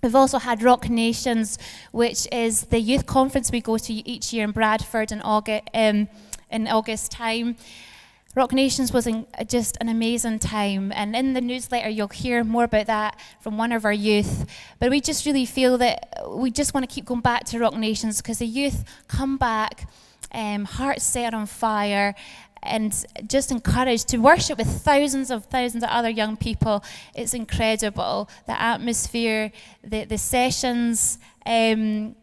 We've 0.03 0.15
also 0.15 0.39
had 0.39 0.63
Rock 0.63 0.89
Nations, 0.89 1.59
which 1.91 2.29
is 2.31 2.67
the 2.67 2.79
youth 2.79 3.05
conference 3.07 3.51
we 3.51 3.61
go 3.61 3.79
to 3.79 3.93
each 3.93 4.33
year 4.33 4.45
in 4.45 4.53
Bradford 4.53 5.11
in 5.11 5.21
August, 5.23 5.65
um, 5.75 6.09
in 6.51 6.69
August 6.69 7.11
time. 7.11 7.57
Rock 8.37 8.53
Nations 8.53 8.93
was 8.93 9.09
just 9.49 9.77
an 9.81 9.89
amazing 9.89 10.39
time, 10.39 10.93
and 10.95 11.17
in 11.17 11.33
the 11.33 11.41
newsletter 11.41 11.89
you'll 11.89 12.07
hear 12.07 12.45
more 12.45 12.63
about 12.65 12.87
that 12.87 13.19
from 13.41 13.59
one 13.59 13.73
of 13.73 13.85
our 13.85 13.93
youth. 13.93 14.47
But 14.79 14.91
we 14.91 15.01
just 15.01 15.27
really 15.27 15.45
feel 15.45 15.77
that 15.79 16.23
we 16.29 16.53
just 16.53 16.75
want 16.75 16.89
to 16.89 16.95
keep 16.95 17.07
going 17.07 17.21
back 17.21 17.45
to 17.47 17.59
Rock 17.59 17.75
Nations 17.75 18.19
because 18.19 18.39
the 18.39 18.47
youth 18.47 18.85
come 19.09 19.37
back, 19.37 19.89
um, 20.31 20.67
hearts 20.67 21.03
set 21.03 21.35
on 21.35 21.47
fire, 21.47 22.15
and 22.63 23.05
just 23.27 23.51
encouraged 23.51 24.09
to 24.09 24.19
worship 24.19 24.59
with 24.59 24.69
thousands 24.69 25.31
of 25.31 25.45
thousands 25.47 25.85
of 25.85 25.91
other 25.91 26.11
young 26.11 26.37
people. 26.37 26.85
It's 27.15 27.35
incredible. 27.35 28.29
The 28.47 28.61
atmosphere, 28.61 29.53
the, 29.83 30.05
the 30.05 30.19
sessions, 30.19 31.19
um, 31.47 32.15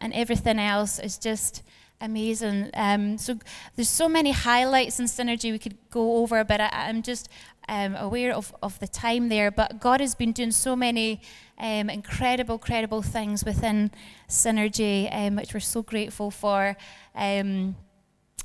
and 0.00 0.12
everything 0.14 0.58
else 0.58 0.98
is 0.98 1.18
just 1.18 1.62
amazing. 2.00 2.70
Um, 2.74 3.18
so 3.18 3.38
there's 3.76 3.90
so 3.90 4.08
many 4.08 4.32
highlights 4.32 4.98
and 4.98 5.08
Synergy 5.08 5.52
we 5.52 5.58
could 5.58 5.76
go 5.90 6.16
over, 6.18 6.44
but 6.44 6.60
I, 6.60 6.88
am 6.88 7.02
just 7.02 7.28
um, 7.68 7.94
aware 7.94 8.34
of, 8.34 8.54
of 8.62 8.78
the 8.80 8.88
time 8.88 9.28
there. 9.28 9.50
But 9.50 9.80
God 9.80 10.00
has 10.00 10.14
been 10.14 10.32
doing 10.32 10.52
so 10.52 10.74
many 10.74 11.20
um, 11.58 11.90
incredible, 11.90 12.54
incredible 12.54 13.02
things 13.02 13.44
within 13.44 13.90
Synergy, 14.28 15.14
um, 15.14 15.36
which 15.36 15.52
we're 15.52 15.60
so 15.60 15.82
grateful 15.82 16.30
for. 16.30 16.76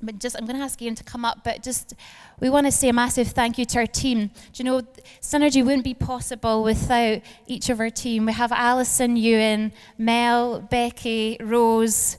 But 0.02 0.20
just 0.20 0.36
I'm 0.38 0.46
going 0.46 0.58
to 0.58 0.64
ask 0.64 0.82
Ian 0.82 0.96
to 0.96 1.04
come 1.04 1.24
up, 1.24 1.44
but 1.44 1.64
just 1.64 1.94
we 2.40 2.50
want 2.50 2.66
to 2.68 2.72
say 2.72 2.90
a 2.90 2.94
massive 2.94 3.30
thank 3.30 3.58
you 3.58 3.66
to 3.66 3.80
our 3.80 3.86
team. 3.88 4.28
Do 4.28 4.64
you 4.64 4.66
know, 4.66 4.82
synergy 5.22 5.64
wouldn't 5.64 5.84
be 5.84 5.94
possible 5.94 6.64
without 6.64 7.22
each 7.48 7.70
of 7.70 7.80
our 7.80 7.90
team. 7.90 8.25
We 8.25 8.34
have 8.34 8.52
Alison, 8.52 9.16
Ewan, 9.16 9.72
Mel, 9.98 10.62
Becky, 10.62 11.38
Rose, 11.42 12.18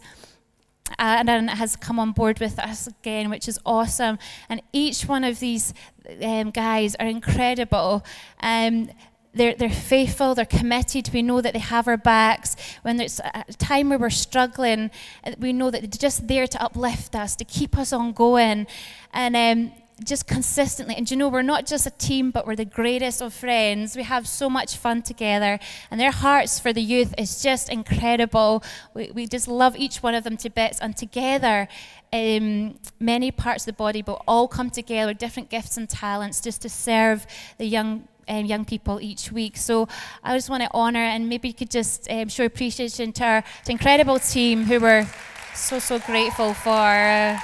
uh, 0.92 1.16
and 1.18 1.28
then 1.28 1.49
has 1.49 1.76
come 1.76 1.99
on 1.99 2.12
board 2.12 2.40
with 2.40 2.59
us 2.59 2.87
again, 2.87 3.28
which 3.28 3.49
is 3.49 3.59
awesome. 3.66 4.18
And 4.49 4.62
each 4.73 5.02
one 5.02 5.25
of 5.25 5.40
these 5.40 5.75
um, 6.23 6.50
guys 6.50 6.95
are 6.97 7.06
incredible. 7.06 8.04
Um, 8.40 8.90
they're, 9.36 9.54
they're 9.54 9.70
faithful, 9.70 10.34
they're 10.34 10.44
committed. 10.44 11.10
We 11.12 11.22
know 11.22 11.40
that 11.40 11.52
they 11.52 11.60
have 11.60 11.86
our 11.86 11.96
backs. 11.96 12.56
When 12.82 12.96
there's 12.96 13.20
a 13.20 13.44
time 13.52 13.90
where 13.90 13.98
we're 13.98 14.10
struggling, 14.10 14.90
uh, 15.24 15.32
we 15.38 15.52
know 15.52 15.70
that 15.70 15.82
they're 15.82 15.88
just 15.88 16.26
there 16.26 16.46
to 16.46 16.62
uplift 16.62 17.14
us, 17.14 17.36
to 17.36 17.44
keep 17.44 17.78
us 17.78 17.92
on 17.92 18.12
going. 18.12 18.66
And 19.12 19.36
um, 19.36 19.72
just 20.04 20.26
consistently. 20.26 20.94
And 20.94 21.10
you 21.10 21.16
know, 21.16 21.28
we're 21.28 21.42
not 21.42 21.66
just 21.66 21.86
a 21.86 21.90
team, 21.90 22.30
but 22.30 22.46
we're 22.46 22.56
the 22.56 22.66
greatest 22.66 23.22
of 23.22 23.32
friends. 23.32 23.96
We 23.96 24.02
have 24.02 24.28
so 24.28 24.50
much 24.50 24.76
fun 24.76 25.02
together. 25.02 25.58
And 25.90 25.98
their 26.00 26.10
hearts 26.10 26.58
for 26.58 26.72
the 26.72 26.82
youth 26.82 27.14
is 27.16 27.42
just 27.42 27.68
incredible. 27.70 28.62
We, 28.94 29.10
we 29.12 29.26
just 29.26 29.48
love 29.48 29.76
each 29.76 30.02
one 30.02 30.14
of 30.14 30.24
them 30.24 30.36
to 30.38 30.50
bits. 30.50 30.80
And 30.80 30.96
together, 30.96 31.68
um, 32.12 32.78
many 33.00 33.30
parts 33.30 33.62
of 33.62 33.66
the 33.66 33.72
body 33.72 34.02
will 34.06 34.22
all 34.28 34.48
come 34.48 34.70
together, 34.70 35.14
different 35.14 35.48
gifts 35.48 35.76
and 35.76 35.88
talents, 35.88 36.40
just 36.40 36.62
to 36.62 36.68
serve 36.68 37.26
the 37.58 37.66
young 37.66 38.06
um, 38.28 38.45
young 38.45 38.64
people 38.64 39.00
each 39.00 39.33
week. 39.33 39.56
So 39.56 39.88
I 40.23 40.37
just 40.37 40.50
want 40.50 40.62
to 40.62 40.71
honour 40.73 41.00
and 41.00 41.28
maybe 41.28 41.49
you 41.49 41.54
could 41.54 41.71
just 41.71 42.11
um, 42.11 42.28
show 42.28 42.45
appreciation 42.45 43.12
to 43.14 43.25
our 43.25 43.45
to 43.64 43.73
incredible 43.73 44.18
team 44.18 44.64
who 44.64 44.80
we're 44.80 45.06
so, 45.54 45.78
so 45.78 45.99
grateful 45.99 46.54
for. 46.54 47.38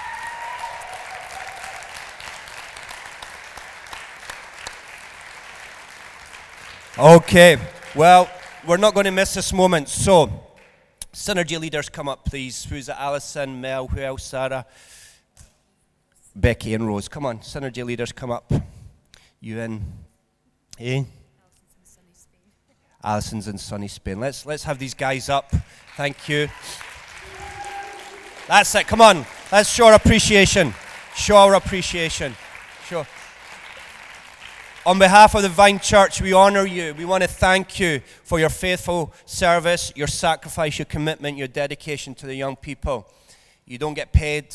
Okay, 6.99 7.57
well, 7.95 8.31
we're 8.67 8.77
not 8.77 8.93
going 8.93 9.05
to 9.05 9.11
miss 9.11 9.33
this 9.33 9.51
moment. 9.53 9.89
So, 9.89 10.31
synergy 11.13 11.59
leaders, 11.59 11.89
come 11.89 12.07
up, 12.07 12.27
please. 12.27 12.65
Who's 12.65 12.89
it? 12.91 12.97
Alison, 12.99 13.61
Mel, 13.63 13.89
who 13.89 14.01
else? 14.01 14.25
Sarah, 14.25 14.67
Becky, 16.37 16.75
and 16.75 16.87
Rose. 16.87 17.09
Come 17.09 17.25
on, 17.25 17.39
synergy 17.39 17.83
leaders, 17.83 18.13
come 18.13 18.31
up. 18.31 18.53
You 19.41 19.59
in? 19.61 19.83
Eh? 20.79 21.05
Alison's 23.05 23.49
in 23.49 23.59
sunny 23.59 23.89
Spain. 23.89 24.21
Let's, 24.21 24.47
let's 24.47 24.65
have 24.65 24.79
these 24.79 24.95
guys 24.95 25.29
up. 25.29 25.53
Thank 25.97 26.29
you. 26.29 26.49
That's 28.49 28.75
it. 28.75 28.87
Come 28.87 29.01
on. 29.01 29.27
Let's 29.51 29.71
show 29.71 29.87
our 29.87 29.95
appreciation. 29.95 30.73
Show 31.15 31.37
our 31.37 31.55
appreciation. 31.55 32.35
Show. 32.87 33.07
On 34.87 34.99
behalf 34.99 35.35
of 35.35 35.43
the 35.43 35.49
Vine 35.49 35.79
Church, 35.79 36.21
we 36.21 36.33
honor 36.33 36.67
you. 36.67 36.95
We 36.95 37.05
want 37.05 37.23
to 37.23 37.29
thank 37.29 37.79
you 37.79 38.01
for 38.25 38.41
your 38.41 38.49
faithful 38.49 39.13
service, 39.27 39.93
your 39.95 40.09
sacrifice, 40.09 40.79
your 40.79 40.87
commitment, 40.87 41.37
your 41.39 41.49
dedication 41.49 42.15
to 42.17 42.27
the 42.27 42.35
young 42.35 42.57
people. 42.57 43.07
You 43.65 43.79
don't 43.79 43.95
get 43.95 44.13
paid, 44.13 44.55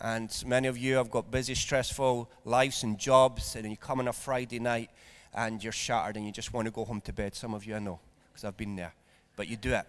and 0.00 0.34
many 0.46 0.66
of 0.66 0.76
you 0.76 0.96
have 0.96 1.10
got 1.10 1.30
busy, 1.30 1.54
stressful 1.54 2.28
lives 2.44 2.82
and 2.82 2.98
jobs, 2.98 3.54
and 3.54 3.70
you 3.70 3.76
come 3.76 4.00
on 4.00 4.08
a 4.08 4.12
Friday 4.12 4.58
night 4.58 4.90
and 5.34 5.62
you're 5.62 5.72
shattered 5.72 6.16
and 6.16 6.26
you 6.26 6.32
just 6.32 6.52
want 6.52 6.66
to 6.66 6.72
go 6.72 6.84
home 6.84 7.00
to 7.02 7.12
bed. 7.12 7.34
Some 7.34 7.54
of 7.54 7.64
you 7.64 7.74
I 7.76 7.78
know, 7.78 8.00
because 8.30 8.44
I've 8.44 8.56
been 8.56 8.76
there. 8.76 8.94
But 9.36 9.48
you 9.48 9.56
do 9.56 9.72
it. 9.72 9.86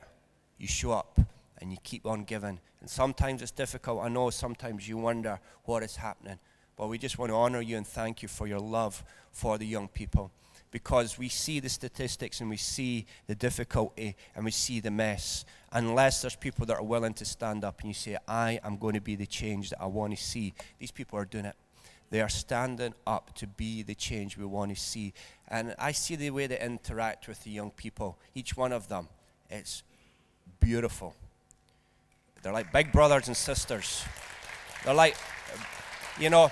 You 0.57 0.67
show 0.67 0.91
up 0.91 1.19
and 1.59 1.71
you 1.71 1.77
keep 1.83 2.05
on 2.05 2.23
giving. 2.23 2.59
And 2.81 2.89
sometimes 2.89 3.41
it's 3.41 3.51
difficult. 3.51 4.03
I 4.03 4.09
know 4.09 4.29
sometimes 4.29 4.88
you 4.88 4.97
wonder 4.97 5.39
what 5.63 5.83
is 5.83 5.97
happening. 5.97 6.39
But 6.75 6.88
we 6.88 6.97
just 6.97 7.17
want 7.17 7.31
to 7.31 7.35
honor 7.35 7.62
you 7.62 7.77
and 7.77 7.85
thank 7.85 8.21
you 8.21 8.27
for 8.27 8.47
your 8.47 8.59
love 8.59 9.03
for 9.31 9.57
the 9.57 9.65
young 9.65 9.88
people. 9.88 10.31
Because 10.71 11.19
we 11.19 11.29
see 11.29 11.59
the 11.59 11.69
statistics 11.69 12.41
and 12.41 12.50
we 12.50 12.57
see 12.57 13.05
the 13.27 13.35
difficulty 13.35 14.15
and 14.35 14.43
we 14.43 14.51
see 14.51 14.79
the 14.79 14.89
mess. 14.89 15.45
Unless 15.71 16.21
there's 16.21 16.35
people 16.35 16.65
that 16.65 16.77
are 16.77 16.83
willing 16.83 17.13
to 17.15 17.25
stand 17.25 17.63
up 17.63 17.81
and 17.81 17.89
you 17.89 17.93
say, 17.93 18.17
I 18.27 18.59
am 18.63 18.77
going 18.77 18.95
to 18.95 19.01
be 19.01 19.15
the 19.15 19.27
change 19.27 19.69
that 19.69 19.81
I 19.81 19.85
want 19.85 20.17
to 20.17 20.21
see, 20.21 20.53
these 20.79 20.91
people 20.91 21.19
are 21.19 21.25
doing 21.25 21.45
it. 21.45 21.55
They 22.13 22.22
are 22.22 22.29
standing 22.29 22.93
up 23.08 23.34
to 23.38 23.48
be 23.48 23.82
the 23.82 23.96
change 23.96 24.38
we 24.38 24.46
want 24.46 24.70
to 24.70 24.79
see. 24.79 25.15
And 25.48 25.74
I 25.79 25.93
see 25.93 26.15
the 26.15 26.29
way 26.29 26.46
they 26.46 26.60
interact 26.60 27.27
with 27.27 27.43
the 27.43 27.50
young 27.50 27.72
people, 27.72 28.20
each 28.36 28.55
one 28.55 28.72
of 28.72 28.88
them. 28.88 29.08
It's 29.50 29.82
beautiful. 30.60 31.15
They're 32.43 32.53
like 32.53 32.72
big 32.72 32.91
brothers 32.91 33.29
and 33.29 33.36
sisters. 33.36 34.05
They're 34.86 34.93
like, 34.93 35.17
you 36.20 36.29
know, 36.29 36.51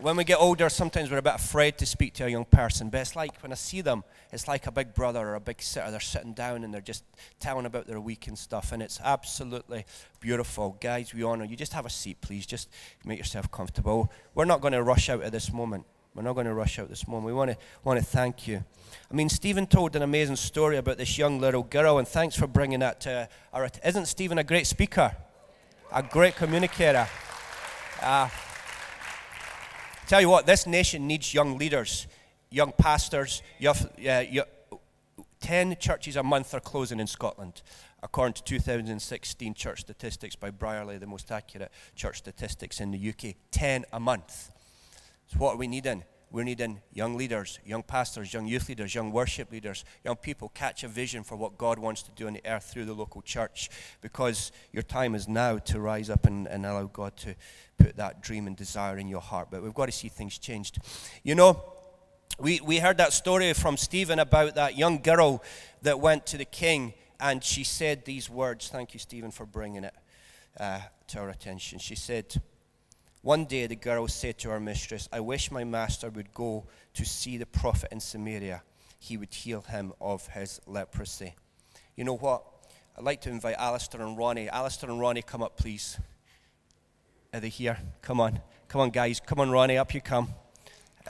when 0.00 0.16
we 0.16 0.24
get 0.24 0.38
older, 0.38 0.68
sometimes 0.68 1.10
we're 1.10 1.18
a 1.18 1.22
bit 1.22 1.34
afraid 1.34 1.78
to 1.78 1.86
speak 1.86 2.14
to 2.14 2.26
a 2.26 2.28
young 2.28 2.44
person. 2.44 2.90
But 2.90 3.00
it's 3.00 3.16
like 3.16 3.40
when 3.42 3.52
I 3.52 3.56
see 3.56 3.80
them, 3.80 4.04
it's 4.32 4.48
like 4.48 4.66
a 4.66 4.72
big 4.72 4.94
brother 4.94 5.20
or 5.20 5.34
a 5.34 5.40
big 5.40 5.62
sister. 5.62 5.90
They're 5.90 6.00
sitting 6.00 6.32
down 6.32 6.64
and 6.64 6.72
they're 6.72 6.80
just 6.80 7.04
telling 7.40 7.66
about 7.66 7.86
their 7.86 8.00
week 8.00 8.26
and 8.26 8.38
stuff. 8.38 8.72
And 8.72 8.82
it's 8.82 9.00
absolutely 9.02 9.84
beautiful. 10.20 10.76
Guys, 10.80 11.14
we 11.14 11.22
honor 11.22 11.44
you. 11.44 11.56
Just 11.56 11.72
have 11.72 11.86
a 11.86 11.90
seat, 11.90 12.20
please. 12.20 12.46
Just 12.46 12.68
make 13.04 13.18
yourself 13.18 13.50
comfortable. 13.50 14.12
We're 14.34 14.44
not 14.44 14.60
going 14.60 14.72
to 14.72 14.82
rush 14.82 15.08
out 15.08 15.22
at 15.22 15.32
this 15.32 15.52
moment. 15.52 15.84
We're 16.14 16.22
not 16.22 16.32
going 16.32 16.46
to 16.46 16.54
rush 16.54 16.78
out 16.78 16.88
this 16.88 17.06
moment. 17.06 17.26
We 17.26 17.34
want 17.34 17.50
to, 17.50 17.58
want 17.84 18.00
to 18.00 18.04
thank 18.04 18.48
you. 18.48 18.64
I 19.10 19.14
mean, 19.14 19.28
Steven 19.28 19.66
told 19.66 19.94
an 19.96 20.02
amazing 20.02 20.36
story 20.36 20.78
about 20.78 20.96
this 20.96 21.18
young 21.18 21.40
little 21.40 21.62
girl, 21.62 21.98
and 21.98 22.08
thanks 22.08 22.34
for 22.34 22.46
bringing 22.46 22.80
that 22.80 23.02
to 23.02 23.28
our. 23.52 23.68
Isn't 23.84 24.06
Steven 24.06 24.38
a 24.38 24.44
great 24.44 24.66
speaker? 24.66 25.14
A 25.92 26.02
great 26.02 26.34
communicator. 26.34 27.06
Uh, 28.00 28.30
tell 30.06 30.20
you 30.20 30.28
what, 30.28 30.46
this 30.46 30.66
nation 30.66 31.06
needs 31.06 31.34
young 31.34 31.58
leaders, 31.58 32.06
young 32.50 32.72
pastors. 32.72 33.42
Uh, 33.64 33.72
young, 33.98 34.46
10 35.40 35.76
churches 35.78 36.16
a 36.16 36.22
month 36.22 36.54
are 36.54 36.60
closing 36.60 37.00
in 37.00 37.06
Scotland, 37.06 37.62
according 38.02 38.34
to 38.34 38.42
2016 38.42 39.54
church 39.54 39.80
statistics 39.80 40.34
by 40.34 40.50
Brierley, 40.50 40.98
the 40.98 41.06
most 41.06 41.30
accurate 41.30 41.70
church 41.94 42.18
statistics 42.18 42.80
in 42.80 42.90
the 42.90 43.08
UK. 43.10 43.34
10 43.50 43.84
a 43.92 44.00
month. 44.00 44.50
So, 45.28 45.38
what 45.38 45.54
are 45.54 45.58
we 45.58 45.66
needing? 45.66 46.04
We're 46.30 46.44
needing 46.44 46.80
young 46.92 47.16
leaders, 47.16 47.60
young 47.64 47.82
pastors, 47.82 48.34
young 48.34 48.46
youth 48.46 48.68
leaders, 48.68 48.94
young 48.94 49.12
worship 49.12 49.52
leaders, 49.52 49.84
young 50.04 50.16
people 50.16 50.50
catch 50.50 50.82
a 50.82 50.88
vision 50.88 51.22
for 51.22 51.36
what 51.36 51.56
God 51.56 51.78
wants 51.78 52.02
to 52.02 52.10
do 52.10 52.26
on 52.26 52.34
the 52.34 52.42
earth 52.44 52.64
through 52.64 52.84
the 52.84 52.94
local 52.94 53.22
church 53.22 53.70
because 54.00 54.50
your 54.72 54.82
time 54.82 55.14
is 55.14 55.28
now 55.28 55.58
to 55.58 55.80
rise 55.80 56.10
up 56.10 56.26
and, 56.26 56.48
and 56.48 56.66
allow 56.66 56.84
God 56.86 57.16
to 57.18 57.36
put 57.78 57.96
that 57.96 58.22
dream 58.22 58.46
and 58.46 58.56
desire 58.56 58.98
in 58.98 59.08
your 59.08 59.20
heart. 59.20 59.48
But 59.50 59.62
we've 59.62 59.72
got 59.72 59.86
to 59.86 59.92
see 59.92 60.08
things 60.08 60.36
changed. 60.36 60.78
You 61.22 61.36
know, 61.36 61.62
we, 62.38 62.60
we 62.60 62.78
heard 62.78 62.98
that 62.98 63.12
story 63.12 63.52
from 63.52 63.76
Steven 63.76 64.18
about 64.18 64.56
that 64.56 64.76
young 64.76 64.98
girl 64.98 65.42
that 65.82 66.00
went 66.00 66.26
to 66.26 66.36
the 66.36 66.44
king 66.44 66.92
and 67.20 67.42
she 67.42 67.64
said 67.64 68.04
these 68.04 68.28
words. 68.28 68.68
Thank 68.68 68.94
you, 68.94 69.00
Steven, 69.00 69.30
for 69.30 69.46
bringing 69.46 69.84
it 69.84 69.94
uh, 70.58 70.80
to 71.08 71.20
our 71.20 71.30
attention. 71.30 71.78
She 71.78 71.94
said, 71.94 72.42
one 73.26 73.44
day 73.44 73.66
the 73.66 73.74
girl 73.74 74.06
said 74.06 74.38
to 74.38 74.50
her 74.50 74.60
mistress, 74.60 75.08
I 75.12 75.18
wish 75.18 75.50
my 75.50 75.64
master 75.64 76.10
would 76.10 76.32
go 76.32 76.64
to 76.94 77.04
see 77.04 77.36
the 77.36 77.44
prophet 77.44 77.88
in 77.90 77.98
Samaria. 77.98 78.62
He 79.00 79.16
would 79.16 79.34
heal 79.34 79.62
him 79.62 79.92
of 80.00 80.28
his 80.28 80.60
leprosy. 80.64 81.34
You 81.96 82.04
know 82.04 82.16
what? 82.16 82.44
I'd 82.96 83.02
like 83.02 83.20
to 83.22 83.30
invite 83.30 83.56
Alistair 83.58 84.02
and 84.02 84.16
Ronnie. 84.16 84.48
Alistair 84.48 84.88
and 84.90 85.00
Ronnie, 85.00 85.22
come 85.22 85.42
up, 85.42 85.56
please. 85.56 85.98
Are 87.34 87.40
they 87.40 87.48
here? 87.48 87.78
Come 88.00 88.20
on. 88.20 88.42
Come 88.68 88.80
on, 88.80 88.90
guys. 88.90 89.18
Come 89.18 89.40
on, 89.40 89.50
Ronnie. 89.50 89.76
Up 89.76 89.92
you 89.92 90.00
come. 90.00 90.28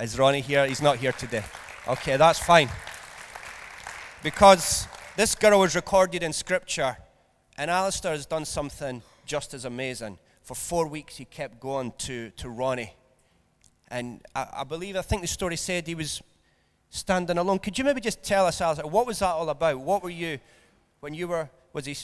Is 0.00 0.18
Ronnie 0.18 0.40
here? 0.40 0.66
He's 0.66 0.80
not 0.80 0.96
here 0.96 1.12
today. 1.12 1.44
Okay, 1.86 2.16
that's 2.16 2.38
fine. 2.38 2.70
Because 4.22 4.88
this 5.18 5.34
girl 5.34 5.60
was 5.60 5.74
recorded 5.74 6.22
in 6.22 6.32
Scripture, 6.32 6.96
and 7.58 7.70
Alistair 7.70 8.12
has 8.12 8.24
done 8.24 8.46
something 8.46 9.02
just 9.26 9.52
as 9.52 9.66
amazing 9.66 10.18
for 10.46 10.54
four 10.54 10.86
weeks 10.86 11.16
he 11.16 11.24
kept 11.24 11.58
going 11.58 11.92
to, 11.98 12.30
to 12.30 12.48
Ronnie. 12.48 12.94
And 13.88 14.20
I, 14.32 14.46
I, 14.58 14.64
believe, 14.64 14.96
I 14.96 15.02
think 15.02 15.22
the 15.22 15.28
story 15.28 15.56
said 15.56 15.88
he 15.88 15.96
was 15.96 16.22
standing 16.88 17.36
alone. 17.36 17.58
Could 17.58 17.76
you 17.76 17.82
maybe 17.82 18.00
just 18.00 18.22
tell 18.22 18.46
us, 18.46 18.60
what 18.60 19.08
was 19.08 19.18
that 19.18 19.30
all 19.30 19.48
about? 19.48 19.80
What 19.80 20.04
were 20.04 20.10
you, 20.10 20.38
when 21.00 21.14
you 21.14 21.26
were, 21.26 21.50
was 21.72 21.86
he, 21.86 21.96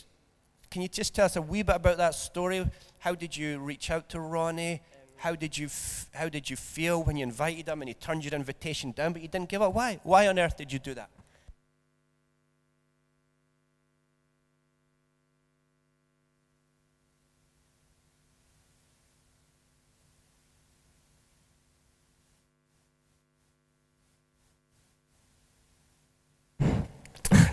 can 0.73 0.83
you 0.83 0.89
just 0.89 1.15
tell 1.15 1.27
us 1.27 1.37
a 1.37 1.43
wee 1.43 1.63
bit 1.63 1.77
about 1.77 1.99
that 1.99 2.17
story? 2.17 2.69
How 2.99 3.15
did 3.15 3.37
you 3.37 3.61
reach 3.61 3.93
out 3.93 4.09
to 4.09 4.19
Ronnie? 4.19 4.83
How 5.15 5.37
did 5.37 5.57
you, 5.57 5.67
f- 5.67 6.09
how 6.13 6.29
did 6.29 6.51
you 6.51 6.57
feel 6.57 7.01
when 7.05 7.17
you 7.17 7.23
invited 7.23 7.69
him 7.69 7.81
and 7.81 7.89
he 7.89 7.95
turned 7.95 8.25
your 8.25 8.35
invitation 8.35 8.91
down, 8.91 9.13
but 9.13 9.23
you 9.23 9.29
didn't 9.29 9.51
give 9.51 9.63
up? 9.63 9.73
Why? 9.73 10.01
Why 10.03 10.27
on 10.27 10.37
earth 10.41 10.57
did 10.57 10.73
you 10.73 10.81
do 10.81 10.95
that? 10.95 11.11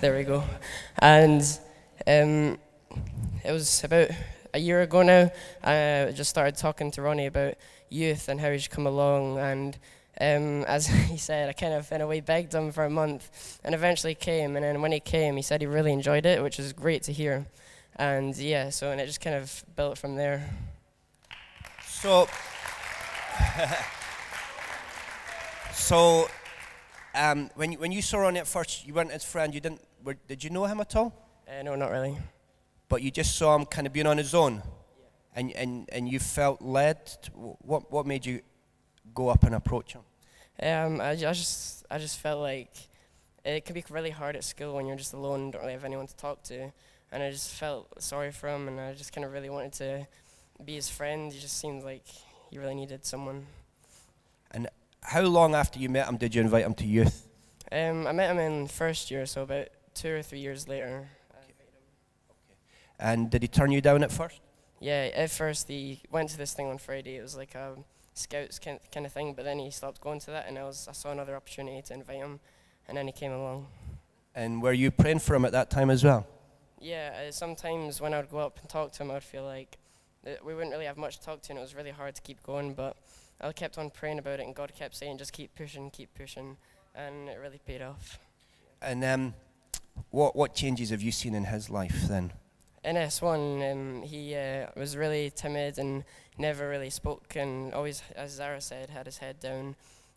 There 0.02 0.16
we 0.16 0.24
go. 0.24 0.44
And 1.00 1.42
um, 2.08 2.58
it 3.44 3.52
was 3.52 3.84
about 3.84 4.10
a 4.54 4.60
year 4.60 4.82
ago 4.82 5.04
now. 5.04 5.32
I 5.64 6.14
just 6.16 6.30
started 6.30 6.56
talking 6.56 6.92
to 6.92 7.02
Ronnie 7.02 7.26
about 7.26 7.56
youth 7.90 8.30
and 8.30 8.40
how 8.40 8.52
he 8.52 8.60
should 8.60 8.72
come 8.72 8.88
along. 8.88 9.40
And 9.40 9.78
um, 10.22 10.64
as 10.66 10.88
he 10.88 11.18
said, 11.18 11.50
I 11.50 11.54
kind 11.54 11.74
of, 11.74 11.92
in 11.92 12.00
a 12.00 12.08
way, 12.08 12.22
begged 12.22 12.54
him 12.54 12.72
for 12.72 12.86
a 12.86 12.90
month 12.90 13.60
and 13.64 13.76
eventually 13.76 14.16
came. 14.16 14.56
And 14.56 14.64
then 14.64 14.82
when 14.82 14.94
he 14.94 15.02
came, 15.02 15.36
he 15.36 15.42
said 15.42 15.60
he 15.60 15.68
really 15.68 15.92
enjoyed 15.92 16.26
it, 16.26 16.42
which 16.42 16.58
was 16.58 16.72
great 16.72 17.04
to 17.04 17.12
hear. 17.12 17.46
And 17.98 18.36
yeah, 18.38 18.70
so, 18.70 18.92
and 18.92 19.02
it 19.02 19.08
just 19.08 19.22
kind 19.22 19.36
of 19.36 19.66
built 19.76 19.98
from 19.98 20.16
there. 20.16 20.50
So, 21.86 22.30
so 25.74 26.30
um, 27.16 27.50
when, 27.56 27.72
you, 27.72 27.80
when 27.80 27.92
you 27.92 28.02
saw 28.02 28.20
Ronnie 28.20 28.40
at 28.40 28.48
first, 28.48 28.86
you 28.86 28.94
weren't 28.94 29.12
his 29.12 29.24
friend, 29.24 29.54
you 29.54 29.60
didn't 29.60 29.82
were, 30.04 30.16
did 30.28 30.44
you 30.44 30.50
know 30.50 30.66
him 30.66 30.80
at 30.80 30.96
all? 30.96 31.14
Uh, 31.48 31.64
no, 31.64 31.76
not 31.76 31.92
really. 31.92 32.18
But 32.88 33.02
you 33.02 33.12
just 33.12 33.36
saw 33.36 33.56
him 33.56 33.66
kind 33.66 33.88
of 33.88 33.94
being 33.94 34.08
on 34.08 34.18
his 34.18 34.34
own, 34.34 34.56
yeah. 34.56 35.06
and 35.36 35.52
and 35.52 35.90
and 35.92 36.10
you 36.10 36.20
felt 36.20 36.62
led. 36.62 37.06
To, 37.06 37.32
what 37.62 37.92
what 37.92 38.06
made 38.06 38.26
you 38.26 38.42
go 39.14 39.30
up 39.30 39.44
and 39.44 39.56
approach 39.56 39.94
him? 39.94 40.02
Um, 40.62 41.02
I, 41.02 41.12
I 41.12 41.16
just 41.16 41.86
I 41.90 41.98
just 41.98 42.20
felt 42.20 42.40
like 42.40 42.72
it 43.46 43.66
can 43.66 43.74
be 43.74 43.84
really 43.90 44.10
hard 44.10 44.36
at 44.36 44.44
school 44.44 44.76
when 44.76 44.86
you're 44.86 44.98
just 44.98 45.14
alone 45.14 45.42
and 45.42 45.54
don't 45.54 45.62
really 45.62 45.74
have 45.74 45.86
anyone 45.86 46.08
to 46.08 46.16
talk 46.16 46.44
to, 46.44 46.72
and 47.12 47.24
I 47.24 47.30
just 47.32 47.54
felt 47.54 48.02
sorry 48.02 48.32
for 48.32 48.50
him, 48.50 48.68
and 48.68 48.80
I 48.80 48.94
just 48.94 49.14
kind 49.14 49.26
of 49.26 49.34
really 49.34 49.50
wanted 49.50 49.74
to 49.74 50.08
be 50.64 50.76
his 50.76 50.90
friend. 50.90 51.32
He 51.32 51.40
just 51.40 51.60
seemed 51.60 51.84
like 51.84 52.08
he 52.50 52.58
really 52.58 52.76
needed 52.76 53.06
someone. 53.06 53.46
And 54.52 54.68
how 55.04 55.22
long 55.22 55.56
after 55.56 55.80
you 55.80 55.90
met 55.90 56.08
him 56.08 56.18
did 56.18 56.36
you 56.36 56.42
invite 56.42 56.66
him 56.66 56.74
to 56.76 56.86
youth? 56.86 57.28
Um, 57.72 58.08
I 58.08 58.12
met 58.12 58.32
him 58.32 58.40
in 58.40 58.68
first 58.68 59.12
year, 59.12 59.26
so 59.26 59.44
about 59.44 59.68
two 59.94 60.10
or 60.10 60.22
three 60.22 60.40
years 60.40 60.68
later. 60.68 61.10
Okay. 61.32 61.54
okay. 61.54 62.56
And 63.00 63.30
did 63.30 63.42
he 63.42 63.48
turn 63.48 63.72
you 63.72 63.82
down 63.82 64.04
at 64.04 64.12
first? 64.12 64.42
Yeah, 64.80 65.10
at 65.14 65.30
first 65.30 65.68
he 65.68 66.02
went 66.10 66.30
to 66.30 66.38
this 66.38 66.54
thing 66.54 66.68
on 66.68 66.78
Friday. 66.78 67.18
It 67.18 67.22
was 67.22 67.36
like 67.36 67.54
a 67.56 67.76
scouts 68.14 68.60
kind 68.60 69.06
of 69.06 69.12
thing, 69.12 69.34
but 69.34 69.46
then 69.46 69.60
he 69.60 69.72
stopped 69.72 70.02
going 70.02 70.20
to 70.22 70.32
that, 70.32 70.48
and 70.48 70.58
I 70.58 70.64
was 70.64 70.88
I 70.88 70.94
saw 70.94 71.12
another 71.12 71.36
opportunity 71.36 71.82
to 71.84 71.94
invite 71.94 72.18
him, 72.18 72.40
and 72.88 72.98
then 72.98 73.08
he 73.08 73.14
came 73.14 73.32
along. 73.32 73.68
And 74.36 74.62
were 74.62 74.74
you 74.74 74.92
praying 74.92 75.20
for 75.20 75.36
him 75.36 75.46
at 75.46 75.52
that 75.52 75.70
time 75.70 75.90
as 75.90 76.04
well? 76.04 76.26
Yeah, 76.80 77.28
uh, 77.28 77.32
sometimes 77.32 78.00
when 78.00 78.14
I 78.14 78.18
would 78.18 78.30
go 78.30 78.40
up 78.40 78.60
and 78.60 78.70
talk 78.70 78.94
to 78.94 79.04
him, 79.04 79.12
I 79.12 79.16
would 79.16 79.24
feel 79.24 79.44
like 79.44 79.78
we 80.44 80.54
wouldn't 80.54 80.72
really 80.72 80.86
have 80.86 80.98
much 80.98 81.20
to 81.20 81.26
talk 81.26 81.42
to, 81.44 81.52
and 81.52 81.60
it 81.60 81.62
was 81.62 81.76
really 81.76 81.92
hard 81.92 82.16
to 82.16 82.22
keep 82.22 82.42
going. 82.44 82.74
But 82.74 82.96
I 83.42 83.52
kept 83.52 83.78
on 83.78 83.90
praying 83.90 84.20
about 84.20 84.40
it, 84.40 84.46
and 84.46 84.56
God 84.56 84.74
kept 84.78 84.96
saying, 84.96 85.18
"Just 85.18 85.34
keep 85.34 85.56
pushing, 85.56 85.90
keep 85.92 86.14
pushing," 86.14 86.58
and 86.96 87.30
it 87.30 87.40
really 87.40 87.60
paid 87.66 87.82
off. 87.82 88.20
And 88.82 89.04
um, 89.04 89.34
what, 90.12 90.36
what 90.36 90.54
changes 90.54 90.90
have 90.90 91.02
you 91.02 91.12
seen 91.12 91.36
in 91.36 91.46
his 91.46 91.70
life 91.70 92.04
then? 92.08 92.34
In 92.84 92.96
S1, 92.96 93.72
um, 93.72 94.02
he 94.04 94.36
uh, 94.36 94.68
was 94.76 94.96
really 94.96 95.30
timid 95.30 95.78
and 95.78 96.04
never 96.38 96.70
really 96.70 96.90
spoke, 96.90 97.36
and 97.36 97.74
always, 97.74 98.02
as 98.16 98.32
Zara 98.32 98.62
said, 98.62 98.90
had 98.90 99.06
his 99.06 99.18
head 99.18 99.40
down. 99.40 99.76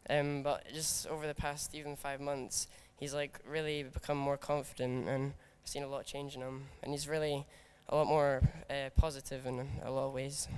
Um, 0.08 0.42
but 0.42 0.64
just 0.72 1.06
over 1.06 1.26
the 1.26 1.34
past 1.34 1.74
even 1.74 1.96
five 1.96 2.20
months, 2.20 2.68
he's 2.98 3.14
like 3.14 3.38
really 3.48 3.82
become 3.82 4.16
more 4.16 4.36
confident, 4.36 5.08
and 5.08 5.32
I've 5.62 5.68
seen 5.68 5.82
a 5.82 5.88
lot 5.88 6.00
of 6.00 6.06
change 6.06 6.34
in 6.36 6.42
him. 6.42 6.64
And 6.82 6.92
he's 6.92 7.08
really 7.08 7.46
a 7.88 7.96
lot 7.96 8.06
more 8.06 8.42
uh, 8.70 8.90
positive 8.96 9.46
in 9.46 9.68
a 9.84 9.90
lot 9.90 10.06
of 10.06 10.12
ways. 10.12 10.48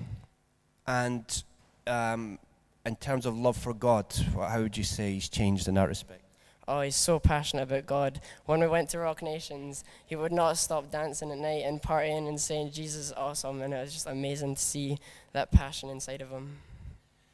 And 0.86 1.42
um, 1.86 2.38
in 2.86 2.96
terms 2.96 3.26
of 3.26 3.36
love 3.36 3.56
for 3.56 3.72
God, 3.74 4.06
how 4.34 4.60
would 4.60 4.76
you 4.76 4.84
say 4.84 5.12
he's 5.12 5.28
changed 5.28 5.68
in 5.68 5.74
that 5.74 5.88
respect? 5.88 6.20
Oh, 6.66 6.80
he's 6.80 6.96
so 6.96 7.18
passionate 7.18 7.64
about 7.64 7.84
God. 7.86 8.20
When 8.46 8.60
we 8.60 8.66
went 8.66 8.88
to 8.90 8.98
Rock 8.98 9.22
Nations, 9.22 9.84
he 10.06 10.16
would 10.16 10.32
not 10.32 10.56
stop 10.56 10.90
dancing 10.90 11.30
at 11.30 11.38
night 11.38 11.64
and 11.64 11.80
partying 11.82 12.26
and 12.26 12.40
saying 12.40 12.70
Jesus 12.72 13.06
is 13.06 13.12
awesome, 13.12 13.60
and 13.60 13.74
it 13.74 13.80
was 13.80 13.92
just 13.92 14.06
amazing 14.06 14.54
to 14.54 14.62
see 14.62 14.98
that 15.32 15.50
passion 15.52 15.90
inside 15.90 16.22
of 16.22 16.30
him. 16.30 16.56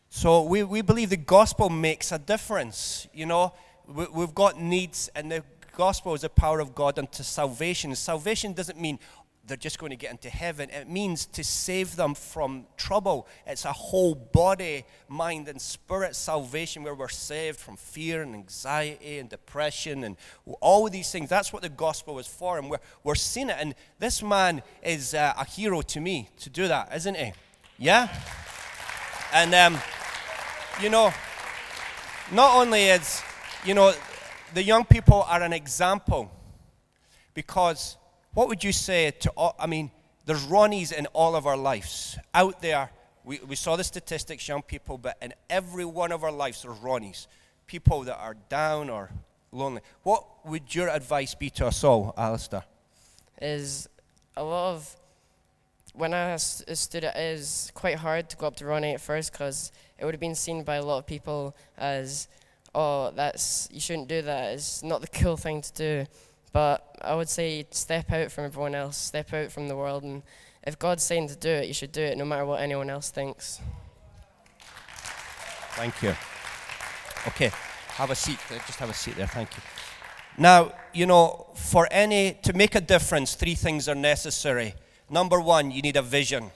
So 0.09 0.43
we, 0.43 0.65
we 0.65 0.83
believe 0.83 1.11
the 1.11 1.17
gospel 1.17 1.69
makes 1.69 2.11
a 2.11 2.19
difference. 2.19 3.07
You 3.15 3.27
know, 3.27 3.53
we, 3.87 4.07
we've 4.07 4.35
got 4.35 4.61
needs, 4.61 5.09
and 5.15 5.31
the 5.31 5.45
gospel 5.77 6.15
is 6.15 6.23
the 6.23 6.29
power 6.29 6.59
of 6.59 6.75
God 6.75 6.99
unto 6.99 7.23
salvation. 7.23 7.95
Salvation 7.95 8.53
doesn't 8.53 8.81
mean, 8.81 8.99
they're 9.51 9.57
just 9.57 9.81
going 9.81 9.91
to 9.91 9.97
get 9.97 10.13
into 10.13 10.31
heaven. 10.31 10.71
It 10.71 10.89
means 10.89 11.27
to 11.27 11.43
save 11.43 11.97
them 11.97 12.15
from 12.15 12.67
trouble. 12.77 13.27
It's 13.47 13.65
a 13.65 13.73
whole 13.73 14.15
body, 14.15 14.85
mind, 15.09 15.49
and 15.49 15.61
spirit 15.61 16.15
salvation 16.15 16.85
where 16.85 16.95
we're 16.95 17.09
saved 17.09 17.59
from 17.59 17.77
fear 17.77 18.23
and 18.23 18.35
anxiety 18.35 19.19
and 19.19 19.29
depression 19.29 20.05
and 20.05 20.17
all 20.61 20.87
of 20.87 20.93
these 20.93 21.11
things. 21.11 21.29
That's 21.29 21.53
what 21.53 21.63
the 21.63 21.69
gospel 21.69 22.21
is 22.21 22.29
for, 22.29 22.59
and 22.59 22.71
we're, 22.71 22.79
we're 23.03 23.17
seeing 23.17 23.51
it. 23.51 23.57
And 23.59 23.75
this 23.99 24.23
man 24.23 24.63
is 24.85 25.15
uh, 25.15 25.35
a 25.37 25.45
hero 25.45 25.83
to 25.83 26.01
me 26.01 26.29
to 26.39 26.49
do 26.49 26.69
that, 26.69 26.95
isn't 26.95 27.17
he? 27.17 27.33
Yeah? 27.77 28.09
And 29.33 29.53
um, 29.53 29.79
you 30.81 30.91
know, 30.91 31.13
not 32.33 32.55
only 32.55 32.85
is, 32.85 33.21
you 33.65 33.75
know, 33.75 33.93
the 34.55 34.63
young 34.63 34.85
people 34.85 35.23
are 35.23 35.43
an 35.43 35.53
example 35.53 36.31
because 37.35 37.97
what 38.35 38.49
would 38.49 38.63
you 38.63 38.73
say 38.73 39.11
to 39.11 39.33
I 39.59 39.67
mean, 39.67 39.91
there's 40.27 40.47
Ronnies 40.47 40.93
in 40.93 41.07
all 41.09 41.35
of 41.35 41.47
our 41.47 41.57
lives. 41.57 42.19
Out 42.35 42.61
there, 42.63 42.91
we, 43.25 43.41
we 43.47 43.57
saw 43.57 43.77
the 43.77 43.85
statistics, 43.85 44.47
young 44.47 44.63
people, 44.63 44.99
but 44.99 45.17
in 45.21 45.35
every 45.49 45.85
one 45.85 46.13
of 46.13 46.25
our 46.25 46.33
lives, 46.33 46.63
there's 46.63 46.79
Ronnies. 46.79 47.27
People 47.67 48.03
that 48.03 48.17
are 48.19 48.37
down 48.49 48.91
or 48.91 49.11
lonely. 49.53 49.81
What 50.03 50.25
would 50.47 50.75
your 50.75 50.89
advice 50.89 51.35
be 51.35 51.51
to 51.51 51.67
us 51.67 51.85
all, 51.85 52.15
Alistair? 52.17 52.65
Is 53.41 53.89
a 54.37 54.45
lot 54.45 54.75
of 54.75 54.97
when 55.93 56.15
I 56.15 56.37
stood 56.37 57.05
it 57.05 57.17
is 57.17 57.73
quite 57.75 57.97
hard 57.97 58.31
to 58.31 58.37
go 58.37 58.47
up 58.47 58.57
to 58.57 58.67
Ronnie 58.67 58.95
at 58.95 59.01
first 59.01 59.33
because 59.33 59.73
it 59.99 60.05
would 60.05 60.15
have 60.15 60.21
been 60.21 60.35
seen 60.35 60.63
by 60.63 60.77
a 60.77 60.83
lot 60.85 60.99
of 60.99 61.07
people 61.07 61.57
as, 61.77 62.29
oh, 62.75 63.11
that's 63.11 63.69
you 63.73 63.81
shouldn't 63.81 64.09
do 64.09 64.23
that. 64.23 64.55
It's 64.55 64.83
not 64.83 65.01
the 65.01 65.09
cool 65.09 65.37
thing 65.37 65.63
to 65.63 65.73
do. 65.73 66.07
But 66.53 66.97
I 67.01 67.15
would 67.15 67.29
say 67.29 67.67
step 67.71 68.11
out 68.11 68.33
from 68.33 68.45
everyone 68.45 68.75
else, 68.75 68.97
step 68.97 69.33
out 69.33 69.53
from 69.53 69.69
the 69.69 69.77
world, 69.77 70.03
and 70.03 70.23
if 70.67 70.79
God's 70.79 71.03
saying 71.03 71.29
to 71.29 71.37
do 71.37 71.49
it, 71.49 71.69
you 71.69 71.75
should 71.75 71.93
do 71.93 72.03
it, 72.03 72.19
no 72.19 72.25
matter 72.25 72.45
what 72.45 72.61
anyone 72.61 72.91
else 72.91 73.11
thinks. 73.11 73.61
Thank 75.75 76.03
you. 76.03 76.15
Okay, 77.29 77.51
have 77.95 78.11
a 78.11 78.15
seat. 78.15 78.39
Just 78.67 78.79
have 78.79 78.91
a 78.91 78.95
seat 78.95 79.17
there. 79.17 79.27
Thank 79.27 79.57
you. 79.57 79.63
Now, 80.37 80.73
you 80.93 81.07
know, 81.07 81.47
for 81.55 81.87
any 81.91 82.39
to 82.43 82.53
make 82.53 82.75
a 82.75 82.81
difference, 82.81 83.35
three 83.35 83.55
things 83.55 83.89
are 83.89 83.95
necessary. 83.95 84.75
Number 85.09 85.41
one, 85.41 85.71
you 85.71 85.83
need 85.83 85.97
a 85.97 86.03
vision. 86.03 86.51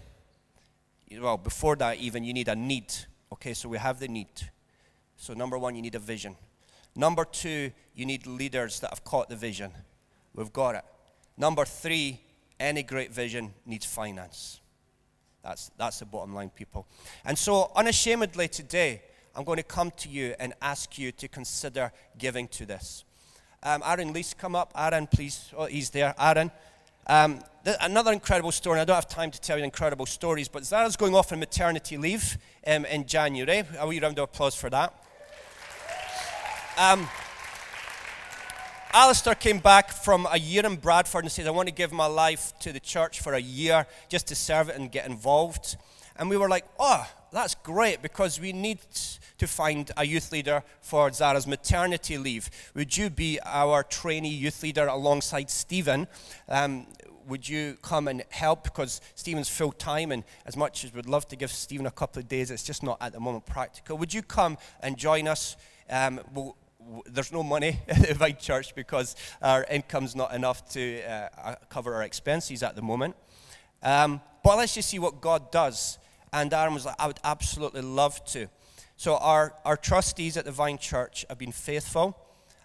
Well, 1.20 1.36
before 1.36 1.76
that, 1.76 1.98
even 1.98 2.24
you 2.24 2.32
need 2.32 2.48
a 2.48 2.56
need. 2.56 2.92
Okay, 3.32 3.54
so 3.54 3.68
we 3.68 3.78
have 3.78 4.00
the 4.00 4.08
need. 4.08 4.28
So 5.16 5.34
number 5.34 5.58
one, 5.58 5.74
you 5.74 5.82
need 5.82 5.94
a 5.94 6.00
vision. 6.00 6.36
Number 6.96 7.24
two, 7.24 7.72
you 7.94 8.06
need 8.06 8.26
leaders 8.26 8.80
that 8.80 8.90
have 8.90 9.04
caught 9.04 9.28
the 9.28 9.36
vision. 9.36 9.72
We've 10.34 10.52
got 10.52 10.76
it. 10.76 10.84
Number 11.36 11.64
three, 11.64 12.20
any 12.60 12.82
great 12.82 13.12
vision 13.12 13.52
needs 13.66 13.84
finance. 13.84 14.60
That's, 15.42 15.70
that's 15.76 15.98
the 15.98 16.06
bottom 16.06 16.34
line, 16.34 16.50
people. 16.50 16.86
And 17.24 17.36
so, 17.36 17.70
unashamedly 17.74 18.48
today, 18.48 19.02
I'm 19.34 19.44
going 19.44 19.56
to 19.58 19.64
come 19.64 19.90
to 19.98 20.08
you 20.08 20.34
and 20.38 20.54
ask 20.62 20.96
you 20.96 21.12
to 21.12 21.28
consider 21.28 21.92
giving 22.16 22.48
to 22.48 22.64
this. 22.64 23.04
Um, 23.62 23.82
Aaron 23.84 24.14
Leask, 24.14 24.36
come 24.38 24.54
up. 24.54 24.72
Aaron, 24.76 25.06
please. 25.06 25.50
Oh, 25.56 25.66
he's 25.66 25.90
there. 25.90 26.14
Aaron. 26.18 26.50
Um, 27.06 27.42
th- 27.64 27.76
another 27.80 28.12
incredible 28.12 28.52
story, 28.52 28.80
I 28.80 28.84
don't 28.84 28.94
have 28.94 29.08
time 29.08 29.30
to 29.30 29.40
tell 29.40 29.58
you 29.58 29.64
incredible 29.64 30.06
stories, 30.06 30.48
but 30.48 30.64
Zara's 30.64 30.96
going 30.96 31.14
off 31.14 31.32
on 31.32 31.40
maternity 31.40 31.96
leave 31.98 32.38
um, 32.66 32.86
in 32.86 33.06
January. 33.06 33.64
A 33.78 33.86
wee 33.86 34.00
round 34.00 34.18
of 34.18 34.24
applause 34.24 34.54
for 34.54 34.70
that. 34.70 35.03
Um, 36.76 37.08
Alistair 38.92 39.36
came 39.36 39.58
back 39.58 39.92
from 39.92 40.26
a 40.30 40.38
year 40.38 40.66
in 40.66 40.74
Bradford 40.74 41.24
and 41.24 41.30
said, 41.30 41.46
I 41.46 41.50
want 41.50 41.68
to 41.68 41.74
give 41.74 41.92
my 41.92 42.06
life 42.06 42.52
to 42.60 42.72
the 42.72 42.80
church 42.80 43.20
for 43.20 43.34
a 43.34 43.40
year 43.40 43.86
just 44.08 44.26
to 44.28 44.34
serve 44.34 44.68
it 44.68 44.76
and 44.76 44.90
get 44.90 45.06
involved. 45.06 45.76
And 46.16 46.28
we 46.28 46.36
were 46.36 46.48
like, 46.48 46.64
oh, 46.80 47.08
that's 47.32 47.54
great 47.54 48.02
because 48.02 48.40
we 48.40 48.52
need 48.52 48.80
to 49.38 49.46
find 49.46 49.92
a 49.96 50.04
youth 50.04 50.32
leader 50.32 50.64
for 50.80 51.12
Zara's 51.12 51.46
maternity 51.46 52.18
leave. 52.18 52.50
Would 52.74 52.96
you 52.96 53.08
be 53.08 53.38
our 53.44 53.84
trainee 53.84 54.34
youth 54.34 54.60
leader 54.62 54.88
alongside 54.88 55.50
Steven? 55.50 56.08
Um, 56.48 56.88
would 57.28 57.48
you 57.48 57.78
come 57.82 58.08
and 58.08 58.24
help? 58.30 58.64
Because 58.64 59.00
Steven's 59.14 59.48
full 59.48 59.72
time, 59.72 60.10
and 60.10 60.24
as 60.44 60.56
much 60.56 60.84
as 60.84 60.92
we'd 60.92 61.06
love 61.06 61.26
to 61.28 61.36
give 61.36 61.52
Steven 61.52 61.86
a 61.86 61.90
couple 61.90 62.20
of 62.20 62.28
days, 62.28 62.50
it's 62.50 62.64
just 62.64 62.82
not 62.82 62.98
at 63.00 63.12
the 63.12 63.20
moment 63.20 63.46
practical. 63.46 63.96
Would 63.98 64.12
you 64.12 64.22
come 64.22 64.58
and 64.80 64.96
join 64.96 65.28
us? 65.28 65.56
Um, 65.88 66.20
we'll, 66.32 66.56
there's 67.06 67.32
no 67.32 67.42
money 67.42 67.80
at 67.88 68.08
the 68.08 68.14
Vine 68.14 68.36
Church 68.36 68.74
because 68.74 69.16
our 69.42 69.64
income's 69.70 70.14
not 70.14 70.34
enough 70.34 70.68
to 70.70 71.02
uh, 71.02 71.28
uh, 71.42 71.54
cover 71.68 71.94
our 71.94 72.02
expenses 72.02 72.62
at 72.62 72.76
the 72.76 72.82
moment. 72.82 73.16
Um, 73.82 74.20
but 74.42 74.58
let's 74.58 74.74
just 74.74 74.88
see 74.88 74.98
what 74.98 75.20
God 75.20 75.50
does. 75.50 75.98
And 76.32 76.52
Aaron 76.52 76.74
was 76.74 76.84
like, 76.84 76.96
I 76.98 77.06
would 77.06 77.20
absolutely 77.22 77.82
love 77.82 78.24
to. 78.26 78.48
So 78.96 79.16
our, 79.16 79.54
our 79.64 79.76
trustees 79.76 80.36
at 80.36 80.44
the 80.44 80.52
Vine 80.52 80.78
Church 80.78 81.24
have 81.28 81.38
been 81.38 81.52
faithful 81.52 82.16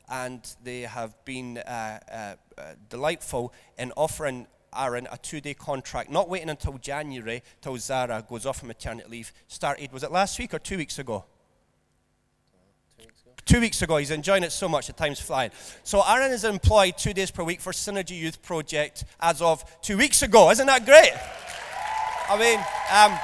and 0.10 0.42
they 0.64 0.82
have 0.82 1.14
been 1.26 1.60
uh, 1.60 2.00
uh, 2.12 2.16
uh, 2.58 2.64
delightful 2.90 3.54
in 3.78 3.92
offering 3.96 4.48
Aaron 4.76 5.08
a 5.12 5.18
two-day 5.18 5.54
contract, 5.54 6.10
not 6.10 6.30
waiting 6.30 6.50
until 6.50 6.78
January 6.78 7.44
till 7.62 7.78
Zara 7.78 8.24
goes 8.28 8.46
off 8.46 8.64
on 8.64 8.68
maternity 8.68 9.10
leave. 9.10 9.34
Started, 9.48 9.92
was 9.92 10.04
it 10.04 10.12
last 10.12 10.38
week 10.40 10.54
or 10.54 10.60
two 10.60 10.78
weeks 10.78 11.00
ago? 11.00 11.26
Two 13.50 13.62
weeks 13.62 13.82
ago, 13.82 13.98
he's 13.98 14.12
enjoying 14.12 14.44
it 14.44 14.52
so 14.52 14.70
much, 14.70 14.86
the 14.86 14.94
time's 14.94 15.20
flying. 15.20 15.50
So 15.84 16.04
Aaron 16.08 16.32
is 16.32 16.44
employed 16.44 17.00
two 17.00 17.16
days 17.16 17.32
per 17.32 17.44
week 17.44 17.62
for 17.62 17.72
Synergy 17.72 18.16
Youth 18.16 18.44
Project 18.44 19.06
as 19.20 19.42
of 19.42 19.66
two 19.82 19.98
weeks 19.98 20.22
ago. 20.22 20.52
Isn't 20.52 20.68
that 20.68 20.86
great? 20.86 21.14
I 22.30 22.38
mean, 22.38 22.60
um, 22.94 23.20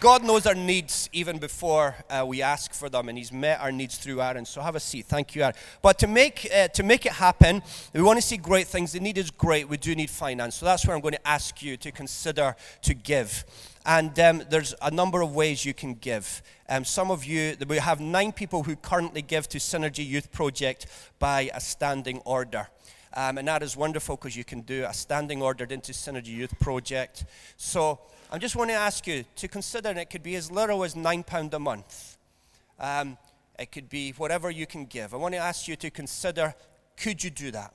God 0.00 0.24
knows 0.24 0.46
our 0.46 0.56
needs 0.56 1.08
even 1.12 1.38
before 1.38 1.94
uh, 2.10 2.24
we 2.26 2.42
ask 2.42 2.74
for 2.74 2.88
them, 2.88 3.08
and 3.08 3.16
He's 3.16 3.30
met 3.30 3.60
our 3.60 3.70
needs 3.70 3.98
through 3.98 4.20
Aaron. 4.20 4.44
So 4.44 4.60
have 4.60 4.74
a 4.74 4.80
seat. 4.80 5.06
Thank 5.06 5.36
you, 5.36 5.42
Aaron. 5.42 5.54
But 5.80 6.00
to 6.00 6.08
make, 6.08 6.48
uh, 6.52 6.66
to 6.66 6.82
make 6.82 7.06
it 7.06 7.12
happen, 7.12 7.62
we 7.92 8.02
want 8.02 8.20
to 8.20 8.26
see 8.26 8.36
great 8.36 8.66
things. 8.66 8.90
The 8.90 8.98
need 8.98 9.16
is 9.16 9.30
great. 9.30 9.68
We 9.68 9.76
do 9.76 9.94
need 9.94 10.10
finance. 10.10 10.56
So 10.56 10.66
that's 10.66 10.84
where 10.84 10.96
I'm 10.96 11.02
going 11.02 11.14
to 11.14 11.28
ask 11.28 11.62
you 11.62 11.76
to 11.76 11.92
consider 11.92 12.56
to 12.82 12.94
give. 12.94 13.44
And 13.86 14.18
um, 14.18 14.42
there's 14.48 14.74
a 14.80 14.90
number 14.90 15.20
of 15.20 15.34
ways 15.34 15.64
you 15.64 15.74
can 15.74 15.94
give. 15.94 16.42
Um, 16.68 16.84
some 16.84 17.10
of 17.10 17.24
you, 17.24 17.54
we 17.68 17.76
have 17.76 18.00
nine 18.00 18.32
people 18.32 18.62
who 18.62 18.76
currently 18.76 19.20
give 19.20 19.48
to 19.50 19.58
Synergy 19.58 20.06
Youth 20.06 20.32
Project 20.32 20.86
by 21.18 21.50
a 21.52 21.60
standing 21.60 22.18
order. 22.24 22.68
Um, 23.16 23.38
and 23.38 23.46
that 23.46 23.62
is 23.62 23.76
wonderful 23.76 24.16
because 24.16 24.36
you 24.36 24.44
can 24.44 24.62
do 24.62 24.84
a 24.88 24.94
standing 24.94 25.42
order 25.42 25.64
into 25.64 25.92
Synergy 25.92 26.28
Youth 26.28 26.58
Project. 26.58 27.26
So 27.56 28.00
I 28.32 28.38
just 28.38 28.56
want 28.56 28.70
to 28.70 28.74
ask 28.74 29.06
you 29.06 29.24
to 29.36 29.48
consider, 29.48 29.90
and 29.90 29.98
it 29.98 30.10
could 30.10 30.22
be 30.22 30.34
as 30.34 30.50
little 30.50 30.82
as 30.82 30.94
£9 30.94 31.52
a 31.52 31.58
month. 31.58 32.16
Um, 32.80 33.18
it 33.58 33.70
could 33.70 33.88
be 33.88 34.12
whatever 34.12 34.50
you 34.50 34.66
can 34.66 34.86
give. 34.86 35.14
I 35.14 35.16
want 35.18 35.34
to 35.34 35.38
ask 35.38 35.68
you 35.68 35.76
to 35.76 35.90
consider 35.90 36.54
could 36.96 37.22
you 37.22 37.30
do 37.30 37.50
that? 37.50 37.72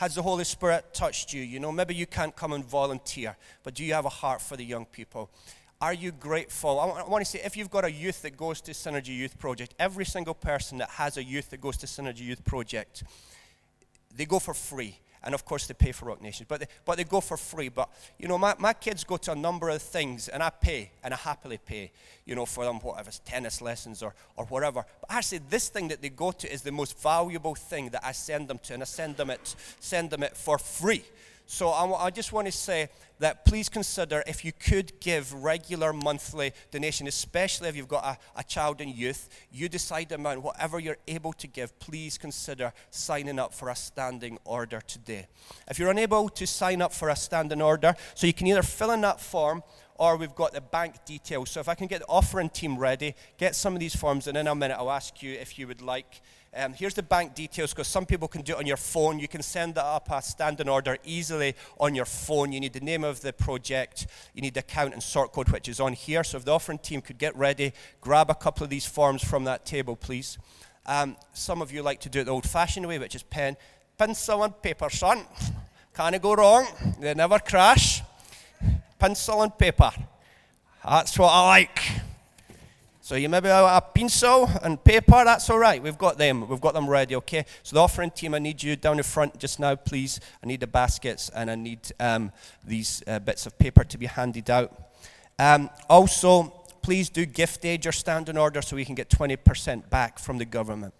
Has 0.00 0.14
the 0.14 0.22
Holy 0.22 0.44
Spirit 0.44 0.94
touched 0.94 1.34
you? 1.34 1.42
You 1.42 1.60
know, 1.60 1.70
maybe 1.70 1.94
you 1.94 2.06
can't 2.06 2.34
come 2.34 2.54
and 2.54 2.64
volunteer, 2.64 3.36
but 3.62 3.74
do 3.74 3.84
you 3.84 3.92
have 3.92 4.06
a 4.06 4.08
heart 4.08 4.40
for 4.40 4.56
the 4.56 4.64
young 4.64 4.86
people? 4.86 5.28
Are 5.78 5.92
you 5.92 6.10
grateful? 6.10 6.80
I 6.80 7.02
want 7.06 7.22
to 7.22 7.30
say 7.30 7.42
if 7.44 7.54
you've 7.54 7.68
got 7.70 7.84
a 7.84 7.92
youth 7.92 8.22
that 8.22 8.34
goes 8.34 8.62
to 8.62 8.70
Synergy 8.70 9.14
Youth 9.14 9.38
Project, 9.38 9.74
every 9.78 10.06
single 10.06 10.32
person 10.32 10.78
that 10.78 10.88
has 10.88 11.18
a 11.18 11.22
youth 11.22 11.50
that 11.50 11.60
goes 11.60 11.76
to 11.76 11.86
Synergy 11.86 12.20
Youth 12.20 12.42
Project, 12.46 13.04
they 14.16 14.24
go 14.24 14.38
for 14.38 14.54
free. 14.54 14.96
And 15.22 15.34
of 15.34 15.44
course, 15.44 15.66
they 15.66 15.74
pay 15.74 15.92
for 15.92 16.06
Rock 16.06 16.22
Nations, 16.22 16.46
but 16.48 16.60
they, 16.60 16.66
but 16.84 16.96
they 16.96 17.04
go 17.04 17.20
for 17.20 17.36
free. 17.36 17.68
But, 17.68 17.90
you 18.18 18.26
know, 18.26 18.38
my, 18.38 18.54
my 18.58 18.72
kids 18.72 19.04
go 19.04 19.18
to 19.18 19.32
a 19.32 19.36
number 19.36 19.68
of 19.68 19.82
things, 19.82 20.28
and 20.28 20.42
I 20.42 20.50
pay, 20.50 20.92
and 21.04 21.12
I 21.12 21.16
happily 21.16 21.58
pay, 21.58 21.92
you 22.24 22.34
know, 22.34 22.46
for 22.46 22.64
them, 22.64 22.80
whatever, 22.80 23.08
it's 23.08 23.18
tennis 23.18 23.60
lessons 23.60 24.02
or, 24.02 24.14
or 24.36 24.46
whatever. 24.46 24.84
But 25.00 25.10
actually, 25.10 25.42
this 25.50 25.68
thing 25.68 25.88
that 25.88 26.00
they 26.00 26.08
go 26.08 26.32
to 26.32 26.50
is 26.50 26.62
the 26.62 26.72
most 26.72 26.98
valuable 26.98 27.54
thing 27.54 27.90
that 27.90 28.04
I 28.04 28.12
send 28.12 28.48
them 28.48 28.58
to, 28.60 28.74
and 28.74 28.82
I 28.82 28.86
send 28.86 29.16
them 29.16 29.30
it, 29.30 29.54
send 29.78 30.10
them 30.10 30.22
it 30.22 30.36
for 30.36 30.58
free. 30.58 31.04
So 31.50 31.70
I, 31.70 32.06
I 32.06 32.10
just 32.10 32.32
want 32.32 32.46
to 32.46 32.52
say 32.52 32.90
that 33.18 33.44
please 33.44 33.68
consider 33.68 34.22
if 34.28 34.44
you 34.44 34.52
could 34.52 35.00
give 35.00 35.34
regular 35.34 35.92
monthly 35.92 36.52
donation, 36.70 37.08
especially 37.08 37.68
if 37.68 37.74
you've 37.74 37.88
got 37.88 38.04
a, 38.04 38.38
a 38.38 38.44
child 38.44 38.80
and 38.80 38.94
youth, 38.94 39.28
you 39.50 39.68
decide 39.68 40.10
the 40.10 40.14
amount, 40.14 40.44
whatever 40.44 40.78
you're 40.78 40.96
able 41.08 41.32
to 41.32 41.48
give, 41.48 41.76
please 41.80 42.16
consider 42.16 42.72
signing 42.90 43.40
up 43.40 43.52
for 43.52 43.68
a 43.68 43.74
standing 43.74 44.38
order 44.44 44.80
today. 44.80 45.26
If 45.68 45.80
you're 45.80 45.90
unable 45.90 46.28
to 46.28 46.46
sign 46.46 46.80
up 46.80 46.92
for 46.92 47.08
a 47.08 47.16
standing 47.16 47.60
order, 47.60 47.96
so 48.14 48.28
you 48.28 48.32
can 48.32 48.46
either 48.46 48.62
fill 48.62 48.92
in 48.92 49.00
that 49.00 49.20
form 49.20 49.64
or 49.96 50.16
we've 50.16 50.36
got 50.36 50.52
the 50.52 50.60
bank 50.60 51.04
details. 51.04 51.50
So 51.50 51.58
if 51.58 51.68
I 51.68 51.74
can 51.74 51.88
get 51.88 51.98
the 51.98 52.06
offering 52.06 52.48
team 52.48 52.78
ready, 52.78 53.16
get 53.38 53.56
some 53.56 53.74
of 53.74 53.80
these 53.80 53.96
forms, 53.96 54.28
and 54.28 54.38
in 54.38 54.46
a 54.46 54.54
minute 54.54 54.76
I'll 54.78 54.90
ask 54.90 55.20
you 55.20 55.32
if 55.32 55.58
you 55.58 55.66
would 55.66 55.82
like. 55.82 56.22
Um, 56.52 56.72
here's 56.72 56.94
the 56.94 57.02
bank 57.04 57.36
details 57.36 57.70
because 57.70 57.86
some 57.86 58.04
people 58.04 58.26
can 58.26 58.42
do 58.42 58.54
it 58.54 58.58
on 58.58 58.66
your 58.66 58.76
phone. 58.76 59.20
You 59.20 59.28
can 59.28 59.40
send 59.40 59.76
that 59.76 59.84
up 59.84 60.10
a 60.10 60.20
standing 60.20 60.68
order 60.68 60.98
easily 61.04 61.54
on 61.78 61.94
your 61.94 62.04
phone. 62.04 62.50
You 62.50 62.58
need 62.58 62.72
the 62.72 62.80
name 62.80 63.04
of 63.04 63.20
the 63.20 63.32
project, 63.32 64.08
you 64.34 64.42
need 64.42 64.54
the 64.54 64.60
account 64.60 64.92
and 64.92 65.00
sort 65.00 65.32
code, 65.32 65.48
which 65.50 65.68
is 65.68 65.78
on 65.78 65.92
here. 65.92 66.24
So 66.24 66.38
if 66.38 66.44
the 66.44 66.50
offering 66.50 66.78
team 66.78 67.02
could 67.02 67.18
get 67.18 67.36
ready, 67.36 67.72
grab 68.00 68.30
a 68.30 68.34
couple 68.34 68.64
of 68.64 68.70
these 68.70 68.84
forms 68.84 69.22
from 69.22 69.44
that 69.44 69.64
table, 69.64 69.94
please. 69.94 70.38
Um, 70.86 71.16
some 71.32 71.62
of 71.62 71.70
you 71.70 71.82
like 71.82 72.00
to 72.00 72.08
do 72.08 72.20
it 72.20 72.24
the 72.24 72.32
old 72.32 72.48
fashioned 72.48 72.88
way, 72.88 72.98
which 72.98 73.14
is 73.14 73.22
pen, 73.22 73.56
pencil, 73.96 74.42
and 74.42 74.60
paper, 74.60 74.90
son. 74.90 75.24
Can't 75.94 76.20
go 76.20 76.34
wrong, 76.34 76.66
they 76.98 77.14
never 77.14 77.38
crash. 77.38 78.02
Pencil 78.98 79.42
and 79.42 79.56
paper. 79.56 79.92
That's 80.84 81.16
what 81.16 81.28
I 81.28 81.46
like. 81.46 81.80
So 83.10 83.16
you 83.16 83.28
maybe 83.28 83.48
have 83.48 83.64
a 83.64 83.80
pencil 83.80 84.48
and 84.62 84.84
paper, 84.84 85.24
that's 85.24 85.50
all 85.50 85.58
right. 85.58 85.82
We've 85.82 85.98
got 85.98 86.16
them. 86.16 86.48
We've 86.48 86.60
got 86.60 86.74
them 86.74 86.88
ready, 86.88 87.16
okay? 87.16 87.44
So 87.64 87.74
the 87.74 87.82
offering 87.82 88.12
team, 88.12 88.34
I 88.34 88.38
need 88.38 88.62
you 88.62 88.76
down 88.76 88.98
the 88.98 89.02
front 89.02 89.36
just 89.36 89.58
now, 89.58 89.74
please. 89.74 90.20
I 90.44 90.46
need 90.46 90.60
the 90.60 90.68
baskets 90.68 91.28
and 91.30 91.50
I 91.50 91.56
need 91.56 91.80
um, 91.98 92.30
these 92.64 93.02
uh, 93.08 93.18
bits 93.18 93.46
of 93.46 93.58
paper 93.58 93.82
to 93.82 93.98
be 93.98 94.06
handed 94.06 94.48
out. 94.48 94.92
Um, 95.40 95.70
also, 95.88 96.54
please 96.82 97.08
do 97.08 97.26
gift 97.26 97.64
aid 97.64 97.84
your 97.84 97.90
standing 97.90 98.38
order 98.38 98.62
so 98.62 98.76
we 98.76 98.84
can 98.84 98.94
get 98.94 99.08
20% 99.08 99.90
back 99.90 100.20
from 100.20 100.38
the 100.38 100.44
government. 100.44 100.94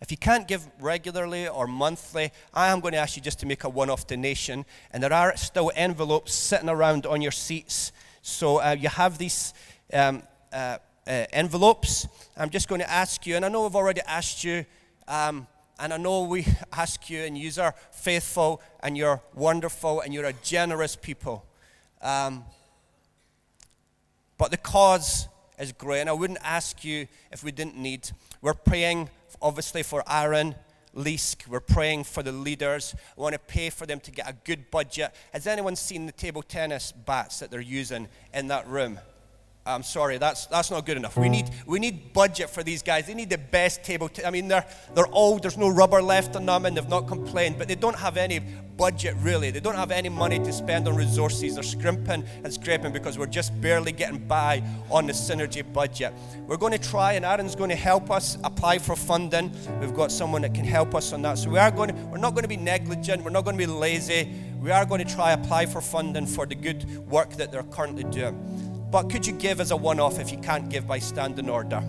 If 0.00 0.10
you 0.10 0.16
can't 0.16 0.48
give 0.48 0.66
regularly 0.80 1.48
or 1.48 1.66
monthly, 1.66 2.32
I 2.54 2.68
am 2.68 2.80
going 2.80 2.92
to 2.92 2.98
ask 2.98 3.14
you 3.14 3.20
just 3.20 3.40
to 3.40 3.46
make 3.46 3.64
a 3.64 3.68
one 3.68 3.90
off 3.90 4.06
donation. 4.06 4.64
And 4.90 5.02
there 5.02 5.12
are 5.12 5.36
still 5.36 5.70
envelopes 5.76 6.32
sitting 6.32 6.70
around 6.70 7.04
on 7.04 7.20
your 7.20 7.30
seats. 7.30 7.92
So 8.22 8.62
uh, 8.62 8.74
you 8.80 8.88
have 8.88 9.18
these 9.18 9.52
um, 9.92 10.22
uh, 10.52 10.78
uh, 11.06 11.24
envelopes. 11.32 12.06
I'm 12.36 12.50
just 12.50 12.68
going 12.68 12.80
to 12.80 12.90
ask 12.90 13.26
you, 13.26 13.36
and 13.36 13.44
I 13.44 13.48
know 13.48 13.66
I've 13.66 13.76
already 13.76 14.00
asked 14.06 14.44
you, 14.44 14.64
um, 15.08 15.46
and 15.78 15.92
I 15.92 15.96
know 15.96 16.24
we 16.24 16.46
ask 16.72 17.10
you, 17.10 17.22
and 17.22 17.36
you 17.36 17.50
are 17.60 17.74
faithful, 17.90 18.60
and 18.80 18.96
you're 18.96 19.20
wonderful, 19.34 20.00
and 20.00 20.14
you're 20.14 20.26
a 20.26 20.32
generous 20.32 20.96
people. 20.96 21.44
Um, 22.00 22.44
but 24.38 24.50
the 24.50 24.56
cause 24.56 25.28
is 25.58 25.72
great, 25.72 26.00
and 26.00 26.10
I 26.10 26.12
wouldn't 26.12 26.40
ask 26.42 26.84
you 26.84 27.06
if 27.30 27.44
we 27.44 27.52
didn't 27.52 27.76
need. 27.76 28.10
We're 28.40 28.54
praying 28.54 29.10
obviously 29.40 29.82
for 29.82 30.02
Aaron. 30.08 30.54
Leask. 30.94 31.46
We're 31.48 31.60
praying 31.60 32.04
for 32.04 32.22
the 32.22 32.32
leaders. 32.32 32.94
We 33.16 33.22
want 33.22 33.32
to 33.32 33.38
pay 33.38 33.70
for 33.70 33.86
them 33.86 33.98
to 34.00 34.10
get 34.10 34.28
a 34.28 34.34
good 34.44 34.70
budget. 34.70 35.14
Has 35.32 35.46
anyone 35.46 35.74
seen 35.74 36.04
the 36.04 36.12
table 36.12 36.42
tennis 36.42 36.92
bats 36.92 37.38
that 37.38 37.50
they're 37.50 37.60
using 37.60 38.08
in 38.34 38.48
that 38.48 38.66
room? 38.66 38.98
I'm 39.64 39.84
sorry, 39.84 40.18
that's, 40.18 40.46
that's 40.46 40.72
not 40.72 40.84
good 40.84 40.96
enough. 40.96 41.16
We 41.16 41.28
need, 41.28 41.48
we 41.66 41.78
need 41.78 42.12
budget 42.12 42.50
for 42.50 42.64
these 42.64 42.82
guys. 42.82 43.06
They 43.06 43.14
need 43.14 43.30
the 43.30 43.38
best 43.38 43.84
table. 43.84 44.08
T- 44.08 44.24
I 44.24 44.30
mean, 44.30 44.48
they're, 44.48 44.66
they're 44.94 45.06
old, 45.12 45.42
there's 45.42 45.56
no 45.56 45.68
rubber 45.68 46.02
left 46.02 46.34
on 46.34 46.46
them, 46.46 46.66
and 46.66 46.76
they've 46.76 46.88
not 46.88 47.06
complained, 47.06 47.58
but 47.58 47.68
they 47.68 47.76
don't 47.76 47.96
have 47.96 48.16
any 48.16 48.40
budget 48.76 49.14
really. 49.20 49.52
They 49.52 49.60
don't 49.60 49.76
have 49.76 49.92
any 49.92 50.08
money 50.08 50.40
to 50.40 50.52
spend 50.52 50.88
on 50.88 50.96
resources. 50.96 51.54
They're 51.54 51.62
scrimping 51.62 52.24
and 52.42 52.52
scraping 52.52 52.92
because 52.92 53.18
we're 53.18 53.26
just 53.26 53.58
barely 53.60 53.92
getting 53.92 54.18
by 54.26 54.64
on 54.90 55.06
the 55.06 55.12
synergy 55.12 55.62
budget. 55.72 56.12
We're 56.48 56.56
going 56.56 56.72
to 56.72 56.78
try, 56.78 57.12
and 57.12 57.24
Aaron's 57.24 57.54
going 57.54 57.70
to 57.70 57.76
help 57.76 58.10
us 58.10 58.38
apply 58.42 58.78
for 58.78 58.96
funding. 58.96 59.52
We've 59.80 59.94
got 59.94 60.10
someone 60.10 60.42
that 60.42 60.54
can 60.54 60.64
help 60.64 60.96
us 60.96 61.12
on 61.12 61.22
that. 61.22 61.38
So 61.38 61.50
we 61.50 61.60
are 61.60 61.70
going 61.70 61.90
to, 61.90 61.94
we're 62.06 62.18
not 62.18 62.30
going 62.30 62.42
to 62.42 62.48
be 62.48 62.56
negligent, 62.56 63.22
we're 63.22 63.30
not 63.30 63.44
going 63.44 63.56
to 63.56 63.64
be 63.64 63.72
lazy. 63.72 64.28
We 64.60 64.72
are 64.72 64.84
going 64.84 65.06
to 65.06 65.14
try 65.14 65.32
apply 65.32 65.66
for 65.66 65.80
funding 65.80 66.26
for 66.26 66.46
the 66.46 66.56
good 66.56 66.84
work 67.08 67.30
that 67.34 67.52
they're 67.52 67.62
currently 67.64 68.04
doing. 68.04 68.71
But 68.92 69.08
could 69.08 69.26
you 69.26 69.32
give 69.32 69.58
as 69.58 69.70
a 69.70 69.76
one 69.76 69.98
off 69.98 70.20
if 70.20 70.30
you 70.30 70.36
can't 70.36 70.68
give 70.68 70.86
by 70.86 70.98
standing 70.98 71.48
order? 71.48 71.82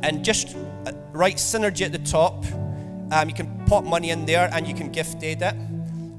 And 0.00 0.24
just 0.24 0.56
uh, 0.86 0.92
write 1.12 1.36
synergy 1.38 1.84
at 1.84 1.90
the 1.90 1.98
top. 1.98 2.44
Um, 3.10 3.28
you 3.28 3.34
can 3.34 3.64
pop 3.66 3.82
money 3.82 4.10
in 4.10 4.24
there 4.24 4.48
and 4.52 4.66
you 4.66 4.74
can 4.74 4.92
gift 4.92 5.24
aid 5.24 5.42
it. 5.42 5.54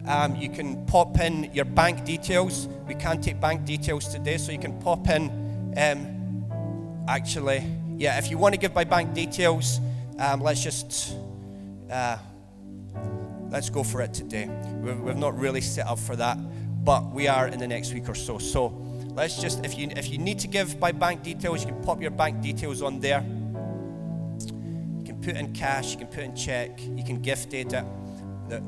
Um, 0.06 0.36
you 0.36 0.50
can 0.50 0.86
pop 0.86 1.18
in 1.22 1.50
your 1.54 1.64
bank 1.64 2.04
details. 2.04 2.68
We 2.86 2.94
can't 2.94 3.24
take 3.24 3.40
bank 3.40 3.64
details 3.64 4.10
today, 4.10 4.38
so 4.38 4.52
you 4.52 4.60
can 4.60 4.78
pop 4.82 5.08
in. 5.08 5.30
Um, 5.78 7.06
actually, 7.08 7.64
yeah, 7.98 8.18
if 8.18 8.30
you 8.30 8.38
want 8.38 8.54
to 8.54 8.60
give 8.60 8.74
by 8.74 8.84
bank 8.84 9.14
details, 9.14 9.80
um, 10.20 10.42
let's 10.42 10.62
just 10.62 11.16
uh, 11.90 12.18
let's 13.50 13.70
go 13.70 13.84
for 13.84 14.02
it 14.02 14.14
today. 14.14 14.50
We've 14.82 15.16
not 15.16 15.38
really 15.40 15.62
set 15.62 15.88
up 15.88 16.00
for 16.00 16.18
that, 16.18 16.38
but 16.84 17.12
we 17.12 17.30
are 17.30 17.48
in 17.48 17.60
the 17.60 17.68
next 17.68 17.94
week 17.94 18.10
or 18.10 18.16
so. 18.16 18.38
So 18.38 18.91
Let's 19.14 19.42
just, 19.42 19.66
if 19.66 19.78
you, 19.78 19.90
if 19.96 20.10
you 20.10 20.18
need 20.18 20.40
to 20.40 20.48
give 20.48 20.80
by 20.80 20.92
bank 20.92 21.22
details, 21.24 21.66
you 21.66 21.72
can 21.72 21.84
pop 21.84 22.02
your 22.02 22.12
bank 22.12 22.42
details 22.42 22.82
on 22.82 23.00
there. 23.00 23.22
You 23.22 25.04
can 25.06 25.20
put 25.22 25.36
in 25.36 25.54
cash, 25.54 25.92
you 25.92 25.98
can 25.98 26.08
put 26.08 26.24
in 26.24 26.36
check, 26.36 26.80
you 26.96 27.04
can 27.04 27.22
gift 27.22 27.54
it. 27.54 27.70
The, 27.70 27.86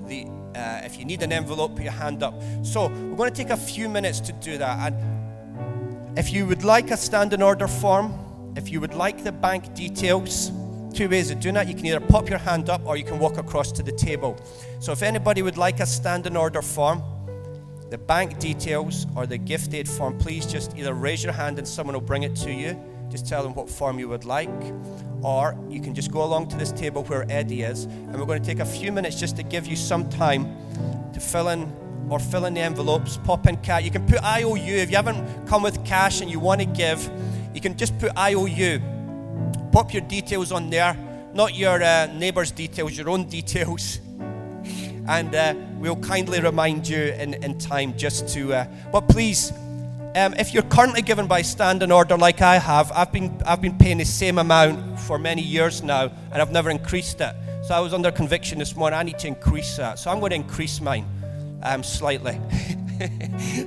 the, 0.08 0.28
uh, 0.56 0.82
if 0.84 1.00
you 1.00 1.06
need 1.06 1.24
an 1.24 1.32
envelope, 1.32 1.76
put 1.76 1.84
your 1.84 1.94
hand 1.94 2.24
up. 2.24 2.34
So 2.64 2.88
we're 2.88 3.16
going 3.16 3.32
to 3.32 3.36
take 3.36 3.52
a 3.52 3.58
few 3.58 3.88
minutes 3.88 4.20
to 4.22 4.34
do 4.34 4.58
that. 4.58 4.94
And 4.94 6.18
if 6.20 6.34
you 6.34 6.46
would 6.46 6.64
like 6.64 6.92
a 6.92 6.98
standing 6.98 7.42
order 7.42 7.68
form, 7.68 8.14
if 8.56 8.70
you 8.70 8.82
would 8.82 8.94
like 8.94 9.24
the 9.24 9.32
bank 9.32 9.74
details, 9.74 10.52
two 10.94 11.10
ways 11.10 11.32
of 11.32 11.40
doing 11.40 11.56
that. 11.56 11.68
You 11.68 11.74
can 11.74 11.86
either 11.86 12.00
pop 12.00 12.30
your 12.30 12.38
hand 12.38 12.70
up 12.70 12.86
or 12.86 12.98
you 12.98 13.04
can 13.04 13.20
walk 13.20 13.38
across 13.38 13.72
to 13.74 13.84
the 13.84 13.92
table. 13.92 14.38
So 14.80 14.92
if 14.92 15.02
anybody 15.02 15.42
would 15.42 15.58
like 15.58 15.80
a 15.80 15.86
standing 15.86 16.38
order 16.38 16.62
form, 16.62 17.02
the 17.90 17.98
bank 17.98 18.40
details 18.40 19.06
or 19.16 19.26
the 19.26 19.38
gift 19.38 19.74
aid 19.74 19.88
form, 19.88 20.18
please 20.18 20.46
just 20.46 20.78
either 20.78 20.94
raise 20.94 21.24
your 21.24 21.34
hand 21.34 21.58
and 21.58 21.68
someone 21.68 21.94
will 21.94 22.02
bring 22.02 22.24
it 22.24 22.36
to 22.38 22.52
you. 22.52 22.80
Just 23.10 23.28
tell 23.28 23.44
them 23.44 23.54
what 23.54 23.70
form 23.70 24.00
you 24.00 24.10
would 24.10 24.26
like. 24.26 24.50
Or 25.22 25.58
you 25.70 25.80
can 25.82 25.94
just 25.94 26.12
go 26.12 26.24
along 26.24 26.50
to 26.50 26.58
this 26.58 26.72
table 26.72 27.04
where 27.04 27.26
Eddie 27.30 27.62
is, 27.62 27.84
and 27.86 28.18
we're 28.18 28.26
going 28.26 28.42
to 28.42 28.48
take 28.48 28.60
a 28.60 28.66
few 28.66 28.92
minutes 28.92 29.20
just 29.20 29.36
to 29.38 29.44
give 29.44 29.68
you 29.68 29.76
some 29.76 30.10
time 30.10 30.56
to 31.14 31.20
fill 31.20 31.50
in 31.50 31.72
or 32.10 32.20
fill 32.20 32.46
in 32.46 32.54
the 32.54 32.62
envelopes, 32.62 33.18
pop 33.24 33.48
in 33.48 33.58
cash. 33.58 33.84
You 33.84 33.92
can 33.92 34.06
put 34.06 34.24
IOU. 34.24 34.76
If 34.76 34.90
you 34.90 34.96
haven't 34.96 35.48
come 35.48 35.64
with 35.64 35.84
cash 35.86 36.22
and 36.22 36.30
you 36.30 36.40
want 36.40 36.62
to 36.62 36.68
give, 36.68 37.10
you 37.54 37.62
can 37.62 37.78
just 37.78 37.98
put 38.00 38.18
IOU. 38.18 38.82
Pop 39.72 39.94
your 39.94 40.02
details 40.02 40.52
on 40.52 40.70
there, 40.70 40.98
not 41.34 41.56
your 41.56 41.82
uh, 41.82 42.08
neighbour's 42.08 42.52
details, 42.52 42.98
your 42.98 43.10
own 43.10 43.26
details 43.38 44.00
and 45.08 45.36
uh, 45.36 45.54
we'll 45.80 45.98
kindly 45.98 46.40
remind 46.40 46.88
you 46.88 46.98
in, 46.98 47.34
in 47.36 47.58
time 47.58 47.98
just 47.98 48.28
to. 48.30 48.54
Uh, 48.54 48.68
but 48.92 49.08
please, 49.08 49.52
um, 50.16 50.34
if 50.36 50.54
you're 50.54 50.64
currently 50.64 51.02
given 51.02 51.28
by 51.28 51.42
standing 51.42 51.92
order 51.92 52.18
like 52.18 52.42
I 52.42 52.58
have, 52.58 52.92
I've 52.92 53.12
been, 53.12 53.42
I've 53.46 53.62
been 53.62 53.78
paying 53.78 53.98
the 53.98 54.06
same 54.06 54.38
amount 54.38 55.00
for 55.00 55.18
many 55.18 55.42
years 55.42 55.82
now, 55.82 56.12
and 56.32 56.42
I've 56.42 56.52
never 56.52 56.70
increased 56.70 57.20
it. 57.20 57.36
So 57.64 57.74
I 57.74 57.80
was 57.80 57.94
under 57.94 58.12
conviction 58.12 58.60
this 58.60 58.76
morning, 58.76 59.00
I 59.00 59.04
need 59.04 59.20
to 59.20 59.28
increase 59.28 59.78
that. 59.78 59.98
So 59.98 60.12
I'm 60.12 60.20
going 60.20 60.32
to 60.32 60.36
increase 60.36 60.80
mine 60.82 61.06
um, 61.64 61.84
slightly. 61.84 62.40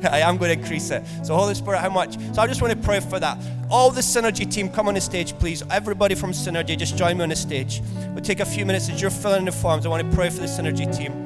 I 0.08 0.20
am 0.20 0.36
going 0.36 0.56
to 0.56 0.62
increase 0.62 0.90
it. 0.90 1.02
So, 1.24 1.34
Holy 1.34 1.54
Spirit, 1.54 1.80
how 1.80 1.90
much? 1.90 2.16
So, 2.32 2.40
I 2.40 2.46
just 2.46 2.62
want 2.62 2.72
to 2.72 2.78
pray 2.78 3.00
for 3.00 3.18
that. 3.18 3.36
All 3.68 3.90
the 3.90 4.00
Synergy 4.00 4.50
team, 4.50 4.68
come 4.70 4.86
on 4.86 4.94
the 4.94 5.00
stage, 5.00 5.36
please. 5.38 5.62
Everybody 5.70 6.14
from 6.14 6.30
Synergy, 6.30 6.78
just 6.78 6.96
join 6.96 7.16
me 7.18 7.24
on 7.24 7.30
the 7.30 7.36
stage. 7.36 7.82
We'll 8.10 8.22
take 8.22 8.40
a 8.40 8.46
few 8.46 8.64
minutes 8.64 8.88
as 8.88 9.02
you're 9.02 9.10
filling 9.10 9.40
in 9.40 9.44
the 9.46 9.52
forms. 9.52 9.84
I 9.84 9.88
want 9.88 10.08
to 10.08 10.16
pray 10.16 10.30
for 10.30 10.40
the 10.40 10.46
Synergy 10.46 10.96
team 10.96 11.25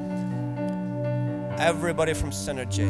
everybody 1.61 2.13
from 2.15 2.31
Synergy. 2.31 2.89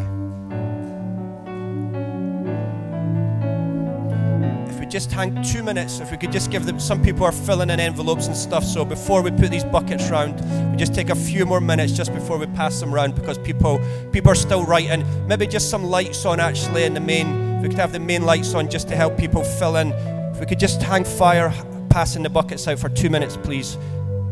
If 4.69 4.79
we 4.79 4.85
just 4.85 5.11
hang 5.11 5.43
two 5.43 5.61
minutes, 5.61 5.99
if 5.99 6.09
we 6.09 6.15
could 6.15 6.31
just 6.31 6.51
give 6.51 6.65
them, 6.65 6.79
some 6.79 7.03
people 7.03 7.25
are 7.25 7.33
filling 7.33 7.69
in 7.69 7.81
envelopes 7.81 8.27
and 8.27 8.35
stuff. 8.35 8.63
So 8.63 8.85
before 8.85 9.21
we 9.21 9.31
put 9.31 9.51
these 9.51 9.65
buckets 9.65 10.09
round, 10.09 10.39
we 10.71 10.77
just 10.77 10.93
take 10.93 11.09
a 11.09 11.15
few 11.15 11.45
more 11.45 11.59
minutes 11.59 11.91
just 11.91 12.13
before 12.13 12.37
we 12.37 12.45
pass 12.47 12.79
them 12.79 12.93
round 12.93 13.13
because 13.13 13.37
people, 13.37 13.81
people 14.13 14.31
are 14.31 14.35
still 14.35 14.63
writing. 14.63 15.05
Maybe 15.27 15.47
just 15.47 15.69
some 15.69 15.83
lights 15.83 16.25
on 16.25 16.39
actually 16.39 16.85
in 16.85 16.93
the 16.93 17.01
main. 17.01 17.57
If 17.57 17.63
we 17.63 17.69
could 17.69 17.77
have 17.77 17.91
the 17.91 17.99
main 17.99 18.23
lights 18.23 18.53
on 18.53 18.69
just 18.69 18.87
to 18.87 18.95
help 18.95 19.17
people 19.17 19.43
fill 19.43 19.75
in. 19.75 19.91
If 20.33 20.39
we 20.39 20.45
could 20.45 20.59
just 20.59 20.81
hang 20.81 21.03
fire, 21.03 21.53
passing 21.89 22.23
the 22.23 22.29
buckets 22.29 22.69
out 22.69 22.79
for 22.79 22.87
two 22.87 23.09
minutes, 23.09 23.35
please. 23.35 23.77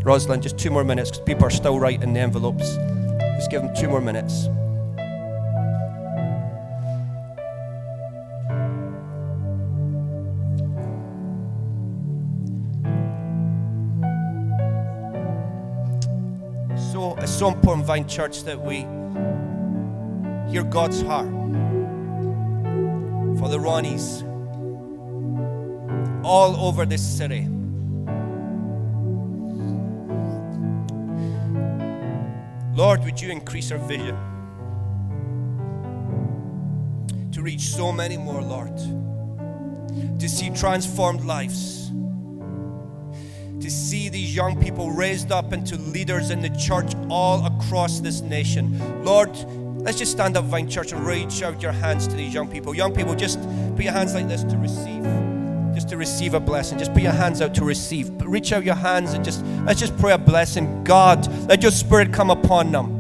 Rosalind, 0.06 0.44
just 0.44 0.58
two 0.58 0.70
more 0.72 0.86
minutes 0.86 1.12
because 1.12 1.26
people 1.26 1.46
are 1.46 1.52
still 1.52 1.78
writing 1.78 2.14
the 2.14 2.22
envelopes. 2.22 2.78
Just 3.40 3.52
give 3.52 3.62
them 3.62 3.74
two 3.74 3.88
more 3.88 4.02
minutes. 4.02 4.50
So 16.92 17.16
it's 17.20 17.32
so 17.32 17.48
important, 17.48 17.86
Vine 17.86 18.06
Church, 18.10 18.44
that 18.44 18.60
we 18.60 18.80
hear 20.52 20.64
God's 20.64 21.02
heart 21.02 21.30
for 23.40 23.48
the 23.48 23.58
Ronnies 23.58 24.26
all 26.26 26.58
over 26.58 26.86
this 26.86 27.02
city. 27.02 27.48
Lord, 32.80 33.04
would 33.04 33.20
you 33.20 33.30
increase 33.30 33.74
our 33.74 33.78
vision 33.78 34.16
to 37.34 37.42
reach 37.42 37.60
so 37.60 37.92
many 37.92 38.16
more, 38.16 38.42
Lord, 38.42 38.74
to 40.18 40.30
see 40.30 40.50
transformed 40.52 41.26
lives, 41.26 41.90
to 43.60 43.70
see 43.70 44.08
these 44.08 44.34
young 44.34 44.58
people 44.64 44.92
raised 44.92 45.30
up 45.30 45.52
into 45.52 45.76
leaders 45.76 46.30
in 46.30 46.40
the 46.40 46.48
church 46.52 46.94
all 47.10 47.46
across 47.46 48.00
this 48.00 48.22
nation. 48.22 49.04
Lord, 49.04 49.36
let's 49.84 49.98
just 49.98 50.14
stand 50.14 50.38
up, 50.38 50.46
Vine 50.46 50.70
Church, 50.70 50.94
and 50.94 51.06
reach 51.06 51.44
out 51.44 51.62
your 51.62 51.74
hands 51.74 52.08
to 52.08 52.16
these 52.16 52.34
young 52.34 52.48
people. 52.48 52.74
Young 52.74 52.96
people, 52.96 53.14
just 53.14 53.42
put 53.76 53.84
your 53.84 53.92
hands 53.92 54.14
like 54.14 54.30
this 54.30 54.46
to 54.46 54.56
receive 54.56 55.04
to 55.90 55.98
receive 55.98 56.34
a 56.34 56.40
blessing. 56.40 56.78
Just 56.78 56.94
put 56.94 57.02
your 57.02 57.12
hands 57.12 57.42
out 57.42 57.54
to 57.56 57.66
receive. 57.66 58.10
Reach 58.22 58.52
out 58.54 58.64
your 58.64 58.76
hands 58.76 59.14
and 59.14 59.26
just 59.26 59.44
let's 59.66 59.80
just 59.80 59.98
pray 59.98 60.14
a 60.14 60.18
blessing. 60.18 60.84
God, 60.84 61.28
let 61.48 61.62
your 61.62 61.72
spirit 61.72 62.14
come 62.14 62.30
upon 62.30 62.72
them. 62.72 62.96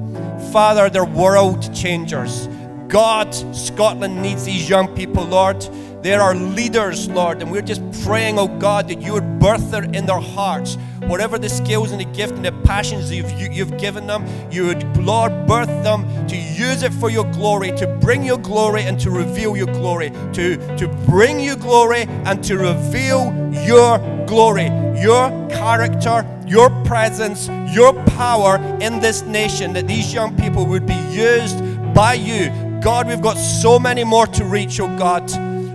Father, 0.51 0.89
they're 0.89 1.05
world 1.05 1.73
changers. 1.73 2.47
God, 2.87 3.33
Scotland 3.55 4.21
needs 4.21 4.45
these 4.45 4.67
young 4.67 4.93
people, 4.95 5.23
Lord. 5.23 5.61
They 6.01 6.13
are 6.13 6.33
leaders, 6.33 7.09
Lord, 7.09 7.41
and 7.41 7.51
we're 7.51 7.61
just 7.61 7.81
praying, 8.03 8.39
oh 8.39 8.47
God, 8.47 8.87
that 8.87 9.01
you 9.01 9.13
would 9.13 9.39
birth 9.39 9.73
it 9.73 9.95
in 9.95 10.05
their 10.05 10.19
hearts 10.19 10.77
whatever 11.09 11.39
the 11.39 11.49
skills 11.49 11.91
and 11.91 11.99
the 11.99 12.05
gift 12.05 12.33
and 12.33 12.45
the 12.45 12.51
passions 12.63 13.11
you've, 13.11 13.31
you, 13.31 13.49
you've 13.51 13.77
given 13.77 14.05
them, 14.07 14.25
you 14.51 14.67
would, 14.67 14.97
Lord, 14.97 15.47
birth 15.47 15.67
them 15.83 16.05
to 16.27 16.37
use 16.37 16.83
it 16.83 16.93
for 16.93 17.09
your 17.09 17.25
glory, 17.31 17.71
to 17.77 17.87
bring 17.99 18.23
your 18.23 18.37
glory 18.37 18.83
and 18.83 18.99
to 18.99 19.09
reveal 19.09 19.57
your 19.57 19.67
glory, 19.67 20.11
to, 20.33 20.77
to 20.77 20.87
bring 21.07 21.39
you 21.39 21.55
glory 21.55 22.03
and 22.07 22.43
to 22.43 22.57
reveal 22.57 23.33
your 23.51 23.97
glory, 24.27 24.67
your 25.01 25.29
character, 25.49 26.25
your 26.45 26.69
presence, 26.85 27.47
your 27.73 27.93
power 28.05 28.57
in 28.79 28.99
this 28.99 29.23
nation, 29.23 29.73
that 29.73 29.87
these 29.87 30.13
young 30.13 30.35
people 30.37 30.65
would 30.67 30.85
be 30.85 30.99
used 31.09 31.59
by 31.93 32.13
you. 32.13 32.49
God, 32.81 33.07
we've 33.07 33.21
got 33.21 33.37
so 33.37 33.79
many 33.79 34.03
more 34.03 34.27
to 34.27 34.45
reach, 34.45 34.79
oh 34.79 34.95
God. 34.97 35.29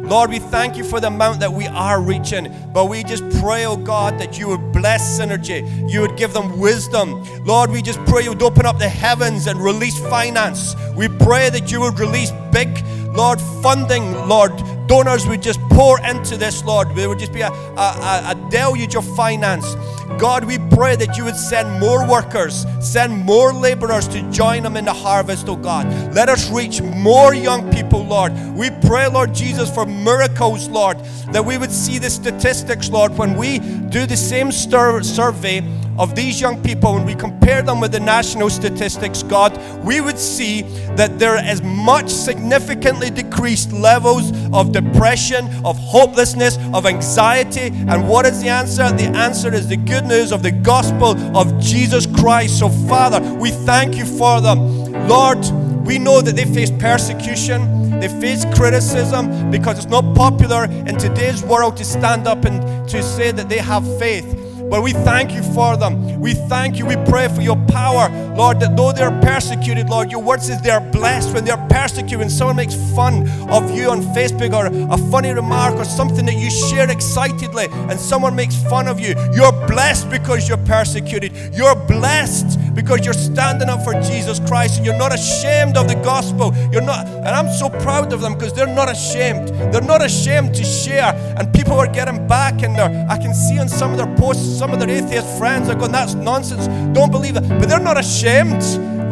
Lord, 0.05 0.31
we 0.31 0.39
thank 0.39 0.77
you 0.77 0.85
for 0.85 1.01
the 1.01 1.07
amount 1.07 1.41
that 1.41 1.53
we 1.53 1.67
are 1.67 2.01
reaching, 2.01 2.55
but 2.73 2.87
we 2.91 3.03
just 3.05 3.29
pray, 3.41 3.65
oh 3.65 3.77
God, 3.77 4.19
that 4.19 4.39
you 4.39 4.49
would 4.49 4.64
bless 4.85 5.19
Synergie. 5.19 5.91
You 5.91 6.03
would 6.03 6.15
give 6.15 6.35
them 6.35 6.59
wisdom. 6.59 7.25
Lord, 7.43 7.71
we 7.71 7.81
just 7.81 7.99
pray 8.05 8.25
you 8.25 8.29
would 8.29 8.43
open 8.43 8.67
up 8.67 8.79
the 8.79 8.87
heavens 8.87 9.47
and 9.47 9.59
release 9.59 9.99
finance. 9.99 10.77
We 10.95 11.09
pray 11.09 11.49
that 11.49 11.73
you 11.73 11.81
would 11.81 11.99
release 11.99 12.31
big, 12.53 12.85
Lord, 13.07 13.41
funding, 13.63 14.13
Lord. 14.29 14.53
Donors 14.87 15.27
would 15.27 15.43
just 15.43 15.61
pour 15.71 16.01
into 16.01 16.37
this, 16.37 16.65
Lord. 16.65 16.95
There 16.95 17.09
would 17.09 17.19
just 17.19 17.33
be 17.33 17.41
a, 17.41 17.51
a, 17.51 18.35
a 18.37 18.49
deluge 18.51 18.95
of 18.95 19.05
finance. 19.17 19.75
God, 20.19 20.45
we 20.45 20.59
pray 20.59 20.97
that 20.97 21.17
you 21.17 21.25
would 21.25 21.37
send 21.37 21.81
more 21.81 22.07
workers, 22.07 22.67
send 22.81 23.25
more 23.25 23.53
laborers 23.53 24.07
to 24.09 24.23
join 24.31 24.63
them 24.63 24.77
in 24.77 24.85
the 24.85 24.93
harvest, 24.93 25.49
oh 25.49 25.57
God. 25.57 25.87
Let 26.15 26.29
us 26.29 26.51
reach 26.51 26.83
more 26.83 27.35
young 27.35 27.73
people, 27.73 28.05
Lord. 28.05 28.33
We 28.55 28.71
pray, 28.87 29.09
Lord 29.09 29.35
Jesus, 29.35 29.73
for 29.73 29.87
miracles, 29.87 30.69
Lord, 30.69 30.99
that 31.33 31.45
we 31.45 31.59
would 31.59 31.73
see 31.73 31.99
the 31.99 32.11
statistics, 32.11 32.91
Lord, 32.91 33.17
when 33.17 33.37
we 33.37 33.59
do 33.59 34.07
the 34.07 34.17
same 34.17 34.53
stir- 34.53 35.03
survey 35.03 35.63
of 35.99 36.15
these 36.15 36.41
young 36.41 36.63
people 36.63 36.95
when 36.95 37.05
we 37.05 37.15
compare 37.15 37.63
them 37.63 37.81
with 37.81 37.93
the 37.93 38.01
national 38.01 38.51
statistics, 38.51 39.23
God, 39.23 39.57
we 39.85 40.01
would 40.01 40.19
see 40.19 40.63
that 40.97 41.19
there 41.19 41.37
is 41.45 41.63
much 41.63 42.09
significantly 42.11 43.11
decreased 43.11 43.73
levels 43.73 44.33
of 44.53 44.73
depression, 44.73 45.47
of 45.65 45.79
hopelessness, 45.79 46.59
of 46.73 46.87
anxiety. 46.87 47.69
And 47.89 48.09
what 48.09 48.27
is 48.27 48.43
the 48.43 48.49
answer? 48.49 48.91
The 48.91 49.11
answer 49.15 49.53
is 49.53 49.69
the 49.69 49.77
good 49.77 50.07
news 50.07 50.33
of 50.33 50.43
the 50.43 50.53
gospel 50.53 51.17
of 51.37 51.59
Jesus 51.61 52.07
Christ. 52.07 52.59
So, 52.59 52.69
Father, 52.69 53.21
we 53.35 53.51
thank 53.51 53.97
you 53.97 54.05
for 54.05 54.41
them. 54.41 55.09
Lord, 55.09 55.39
we 55.87 55.99
know 55.99 56.21
that 56.21 56.35
they 56.35 56.47
face 56.47 56.71
persecution, 56.71 58.01
they 58.01 58.09
face 58.09 58.45
criticism 58.55 59.51
because 59.51 59.79
it's 59.79 59.87
not 59.87 60.15
popular 60.17 60.65
in 60.65 60.97
today's 60.97 61.43
world 61.43 61.77
to 61.77 61.85
stand 61.85 62.27
up 62.27 62.45
and 62.45 62.89
to 62.89 63.03
say 63.03 63.31
that 63.31 63.49
they 63.49 63.59
have 63.59 63.85
faith. 63.99 64.44
But 64.75 64.83
we 64.83 64.93
thank 64.93 65.31
you 65.31 65.45
for 65.55 65.77
them. 65.77 66.19
We 66.19 66.35
thank 66.35 66.81
you. 66.81 66.85
We 66.85 66.97
pray 67.09 67.29
for 67.29 67.43
your 67.43 67.55
power, 67.69 68.09
Lord, 68.35 68.59
that 68.59 68.77
though 68.77 68.91
they're 68.91 69.17
persecuted, 69.21 69.89
Lord, 69.89 70.11
your 70.11 70.21
word 70.21 70.43
says 70.43 70.61
they're 70.63 70.81
blessed 70.81 71.33
when 71.33 71.45
they're 71.45 71.65
persecuted. 71.71 72.19
When 72.19 72.29
someone 72.29 72.57
makes 72.57 72.75
fun 72.93 73.29
of 73.51 73.71
you 73.71 73.89
on 73.89 74.03
Facebook 74.03 74.53
or 74.53 74.67
a 74.93 74.99
funny 75.13 75.31
remark 75.31 75.77
or 75.77 75.85
something 75.85 76.27
that 76.27 76.35
you 76.35 76.51
share 76.51 76.91
excitedly 76.91 77.69
and 77.71 78.01
someone 78.01 78.35
makes 78.35 78.57
fun 78.65 78.89
of 78.89 78.99
you, 78.99 79.15
you're 79.33 79.53
blessed 79.69 80.11
because 80.11 80.49
you're 80.49 80.59
persecuted. 80.67 81.55
You're 81.55 81.77
blessed 81.77 82.59
because 82.75 83.05
you're 83.05 83.15
standing 83.15 83.69
up 83.69 83.85
for 83.85 83.95
Jesus 84.03 84.41
Christ 84.41 84.77
and 84.77 84.87
you're 84.87 84.99
not 84.99 85.15
ashamed 85.15 85.77
of 85.77 85.89
the 85.89 85.95
gospel. 85.97 86.55
You're 86.73 86.83
not, 86.83 87.07
and 87.07 87.29
I'm 87.29 87.49
so 87.53 87.69
proud 87.69 88.13
of 88.13 88.21
them 88.21 88.35
because 88.35 88.53
they're 88.53 88.67
not 88.67 88.91
ashamed. 88.91 89.49
They're 89.73 89.81
not 89.81 90.05
ashamed 90.05 90.55
to 90.57 90.65
share, 90.65 91.15
and 91.39 91.53
people 91.53 91.75
are 91.75 91.87
getting 91.87 92.27
back 92.27 92.63
and 92.63 92.77
they're, 92.77 93.07
I 93.09 93.19
can 93.19 93.35
see 93.35 93.59
on 93.59 93.69
some 93.69 93.93
of 93.93 93.99
their 93.99 94.15
posts, 94.17 94.59
some 94.59 94.73
of 94.73 94.81
their 94.81 94.91
atheist 94.91 95.39
friends 95.39 95.69
are 95.69 95.75
going, 95.75 95.93
that's 95.93 96.15
nonsense. 96.15 96.67
Don't 96.97 97.11
believe 97.11 97.37
it. 97.37 97.49
But 97.49 97.69
they're 97.69 97.81
not 97.81 97.99
ashamed. 97.99 98.63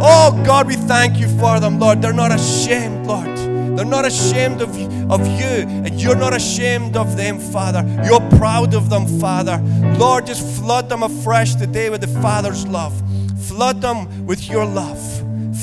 Oh 0.00 0.40
God, 0.44 0.66
we 0.66 0.74
thank 0.74 1.18
you 1.18 1.28
for 1.38 1.60
them, 1.60 1.78
Lord. 1.78 2.02
They're 2.02 2.12
not 2.12 2.32
ashamed, 2.32 3.06
Lord. 3.06 3.36
They're 3.76 3.86
not 3.86 4.04
ashamed 4.04 4.60
of, 4.60 4.70
of 5.10 5.26
you, 5.26 5.66
and 5.66 6.00
you're 6.00 6.16
not 6.16 6.34
ashamed 6.34 6.96
of 6.96 7.16
them, 7.16 7.38
Father. 7.38 7.82
You're 8.04 8.20
proud 8.38 8.74
of 8.74 8.90
them, 8.90 9.06
Father. 9.18 9.58
Lord, 9.96 10.26
just 10.26 10.60
flood 10.60 10.88
them 10.88 11.02
afresh 11.02 11.54
today 11.54 11.88
with 11.88 12.02
the 12.02 12.20
Father's 12.20 12.66
love. 12.66 12.92
Flood 13.42 13.80
them 13.80 14.26
with 14.26 14.48
your 14.48 14.64
love. 14.64 15.00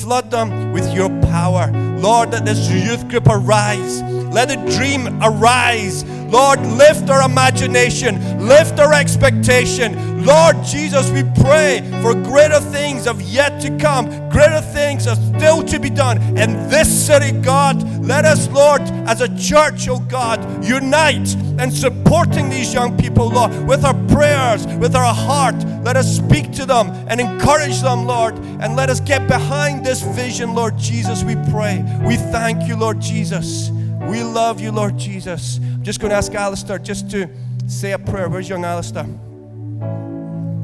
Flood 0.00 0.30
them 0.30 0.72
with 0.72 0.92
your 0.94 1.08
power. 1.22 1.70
Lord, 1.98 2.32
let 2.32 2.44
this 2.44 2.70
youth 2.70 3.08
group 3.08 3.26
arise. 3.28 4.02
Let 4.32 4.48
the 4.48 4.56
dream 4.76 5.20
arise. 5.22 6.04
Lord, 6.30 6.60
lift 6.60 7.10
our 7.10 7.28
imagination, 7.28 8.46
lift 8.46 8.78
our 8.78 8.94
expectation. 8.94 10.24
Lord 10.24 10.62
Jesus, 10.64 11.10
we 11.10 11.24
pray 11.42 11.80
for 12.02 12.14
greater 12.14 12.60
things 12.60 13.08
of 13.08 13.20
yet 13.20 13.60
to 13.62 13.76
come, 13.78 14.06
greater 14.28 14.60
things 14.60 15.08
are 15.08 15.16
still 15.16 15.64
to 15.64 15.80
be 15.80 15.90
done 15.90 16.18
in 16.38 16.68
this 16.68 16.88
city, 17.06 17.32
God. 17.32 17.82
Let 18.04 18.24
us, 18.24 18.48
Lord, 18.48 18.82
as 19.08 19.22
a 19.22 19.36
church, 19.36 19.88
oh 19.88 19.98
God, 19.98 20.64
unite 20.64 21.34
and 21.58 21.72
supporting 21.72 22.48
these 22.48 22.72
young 22.72 22.96
people, 22.96 23.28
Lord, 23.28 23.52
with 23.66 23.84
our 23.84 23.94
prayers, 24.06 24.66
with 24.76 24.94
our 24.94 25.12
heart. 25.12 25.56
Let 25.82 25.96
us 25.96 26.14
speak 26.14 26.52
to 26.52 26.66
them 26.66 26.90
and 27.08 27.20
encourage 27.20 27.80
them, 27.80 28.04
Lord, 28.04 28.38
and 28.38 28.76
let 28.76 28.90
us 28.90 29.00
get 29.00 29.26
behind 29.26 29.84
this 29.84 30.02
vision, 30.02 30.54
Lord 30.54 30.76
Jesus, 30.76 31.24
we 31.24 31.36
pray. 31.50 31.82
We 32.04 32.16
thank 32.16 32.68
you, 32.68 32.76
Lord 32.76 33.00
Jesus. 33.00 33.70
We 33.70 34.22
love 34.22 34.60
you, 34.60 34.72
Lord 34.72 34.98
Jesus. 34.98 35.58
I'm 35.58 35.82
just 35.82 35.98
going 35.98 36.10
to 36.10 36.16
ask 36.16 36.34
Alistair 36.34 36.78
just 36.78 37.10
to 37.12 37.30
say 37.66 37.92
a 37.92 37.98
prayer. 37.98 38.28
Where's 38.28 38.48
young 38.48 38.64
Alistair? 38.64 39.06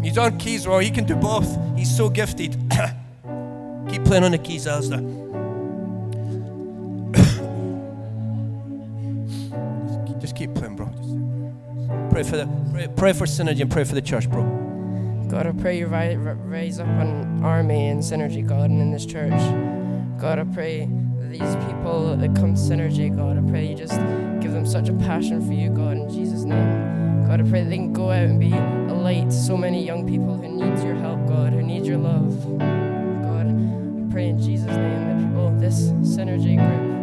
He's 0.03 0.19
on 0.19 0.39
keys, 0.39 0.69
well, 0.69 0.81
he 0.81 0.91
can 0.91 1.05
do 1.05 1.17
both. 1.17 1.57
He's 1.77 1.95
so 1.95 2.11
gifted. 2.11 2.53
keep 3.89 4.05
playing 4.05 4.25
on 4.25 4.33
the 4.33 4.39
keys, 4.39 4.67
Alistair. 4.67 5.01
just 10.21 10.37
keep 10.37 10.55
playing, 10.55 10.77
bro. 10.77 10.91
Pray 12.11 12.23
for 12.23 12.37
the 12.37 12.47
pray, 12.73 12.89
pray 12.95 13.15
for 13.15 13.25
Synergie 13.25 13.63
and 13.63 13.71
pray 13.71 13.85
for 13.85 13.95
the 13.95 14.03
church, 14.03 14.31
bro. 14.31 14.76
God, 15.29 15.47
I 15.47 15.53
pray 15.53 15.79
you 15.79 15.87
raise 15.89 16.79
up 16.79 16.87
an 16.87 17.45
army 17.45 17.89
in 17.89 17.99
Synergie, 17.99 18.47
God, 18.47 18.71
and 18.71 18.81
in 18.81 18.91
this 18.93 19.05
church. 19.05 19.33
God, 20.21 20.39
I 20.39 20.45
pray 20.45 20.89
these 21.21 21.57
people 21.67 22.17
that 22.17 22.35
come 22.37 22.55
to 22.55 22.61
Synergie, 22.61 23.15
God, 23.15 23.37
I 23.37 23.51
pray 23.51 23.67
you 23.67 23.75
just 23.75 23.99
give 24.41 24.53
them 24.53 24.65
such 24.65 24.89
a 24.89 24.95
passion 24.95 25.45
for 25.45 25.53
you, 25.53 25.71
God, 25.71 25.97
in 25.97 26.09
Jesus' 26.09 26.45
name. 26.45 27.27
God, 27.27 27.41
I 27.41 27.51
pray 27.51 27.65
they 27.65 27.77
can 27.77 27.93
go 27.93 28.11
out 28.11 28.23
and 28.23 28.39
be 28.39 28.53
a 28.53 28.95
light 28.95 29.29
to 29.31 29.37
so 29.37 29.57
many 29.57 29.85
young 29.85 30.07
people 30.07 30.37
who 30.37 30.49
need 30.49 30.79
your 30.85 30.95
help, 30.95 31.27
God, 31.27 31.53
who 31.53 31.63
need 31.63 31.85
your 31.85 31.99
love. 31.99 32.43
God, 32.59 33.49
I 33.49 34.13
pray 34.13 34.29
in 34.29 34.41
Jesus' 34.41 34.69
name 34.69 35.09
that 35.09 35.19
people, 35.19 35.51
this 35.59 35.89
Synergie 36.17 36.57
group, 36.57 36.95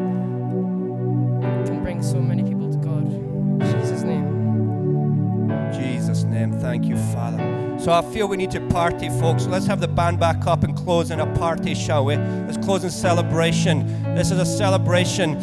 can 1.67 1.83
bring 1.83 2.01
so 2.01 2.19
many 2.19 2.43
people 2.43 2.71
to 2.71 2.77
God. 2.77 3.05
In 3.05 3.59
Jesus' 3.59 4.03
name. 4.03 5.71
Jesus' 5.73 6.23
name. 6.23 6.53
Thank 6.59 6.85
you, 6.85 6.95
Father. 6.95 7.62
So 7.83 7.91
I 7.91 8.01
feel 8.13 8.29
we 8.29 8.37
need 8.37 8.51
to 8.51 8.61
party, 8.69 9.09
folks. 9.09 9.45
Let's 9.45 9.65
have 9.65 9.81
the 9.81 9.89
band 9.89 10.17
back 10.17 10.47
up 10.47 10.63
and 10.63 10.73
close 10.73 11.11
in 11.11 11.19
a 11.19 11.25
party, 11.35 11.75
shall 11.75 12.05
we? 12.05 12.15
Let's 12.15 12.55
close 12.55 12.85
in 12.85 12.89
celebration. 12.89 14.15
This 14.15 14.31
is 14.31 14.39
a 14.39 14.45
celebration. 14.45 15.35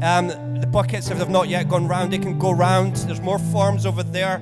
Um, 0.00 0.28
the 0.60 0.68
buckets, 0.70 1.10
if 1.10 1.18
they've 1.18 1.28
not 1.28 1.48
yet 1.48 1.68
gone 1.68 1.88
round, 1.88 2.12
they 2.12 2.18
can 2.18 2.38
go 2.38 2.52
round. 2.52 2.94
There's 2.94 3.20
more 3.20 3.40
forms 3.40 3.84
over 3.84 4.04
there. 4.04 4.40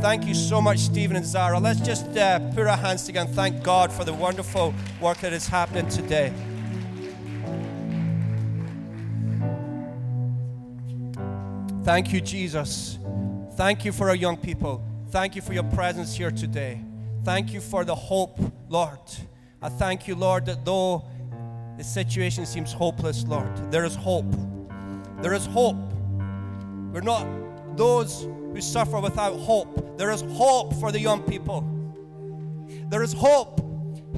Thank 0.00 0.24
you 0.24 0.32
so 0.32 0.62
much, 0.62 0.78
Steven 0.78 1.16
and 1.16 1.26
Zara. 1.26 1.60
Let's 1.60 1.80
just 1.80 2.16
uh, 2.16 2.38
put 2.54 2.66
our 2.66 2.78
hands 2.78 3.04
together 3.04 3.26
and 3.26 3.36
thank 3.36 3.62
God 3.62 3.92
for 3.92 4.04
the 4.04 4.14
wonderful 4.14 4.72
work 4.98 5.18
that 5.18 5.34
is 5.34 5.46
happening 5.46 5.86
today. 5.88 6.32
Thank 11.84 12.14
you, 12.14 12.22
Jesus. 12.22 12.98
Thank 13.52 13.84
you 13.84 13.92
for 13.92 14.08
our 14.08 14.16
young 14.16 14.38
people. 14.38 14.82
Thank 15.10 15.36
you 15.36 15.42
for 15.42 15.52
your 15.52 15.64
presence 15.64 16.16
here 16.16 16.30
today. 16.30 16.85
Thank 17.26 17.52
you 17.52 17.60
for 17.60 17.84
the 17.84 17.92
hope, 17.92 18.38
Lord. 18.68 19.00
I 19.60 19.68
thank 19.68 20.06
you, 20.06 20.14
Lord, 20.14 20.46
that 20.46 20.64
though 20.64 21.04
the 21.76 21.82
situation 21.82 22.46
seems 22.46 22.72
hopeless, 22.72 23.24
Lord, 23.24 23.72
there 23.72 23.84
is 23.84 23.96
hope. 23.96 24.32
There 25.22 25.34
is 25.34 25.44
hope. 25.46 25.74
We're 26.92 27.00
not 27.00 27.26
those 27.76 28.22
who 28.22 28.60
suffer 28.60 29.00
without 29.00 29.36
hope. 29.40 29.98
There 29.98 30.12
is 30.12 30.20
hope 30.34 30.72
for 30.74 30.92
the 30.92 31.00
young 31.00 31.20
people. 31.24 31.68
There 32.90 33.02
is 33.02 33.12
hope. 33.12 33.58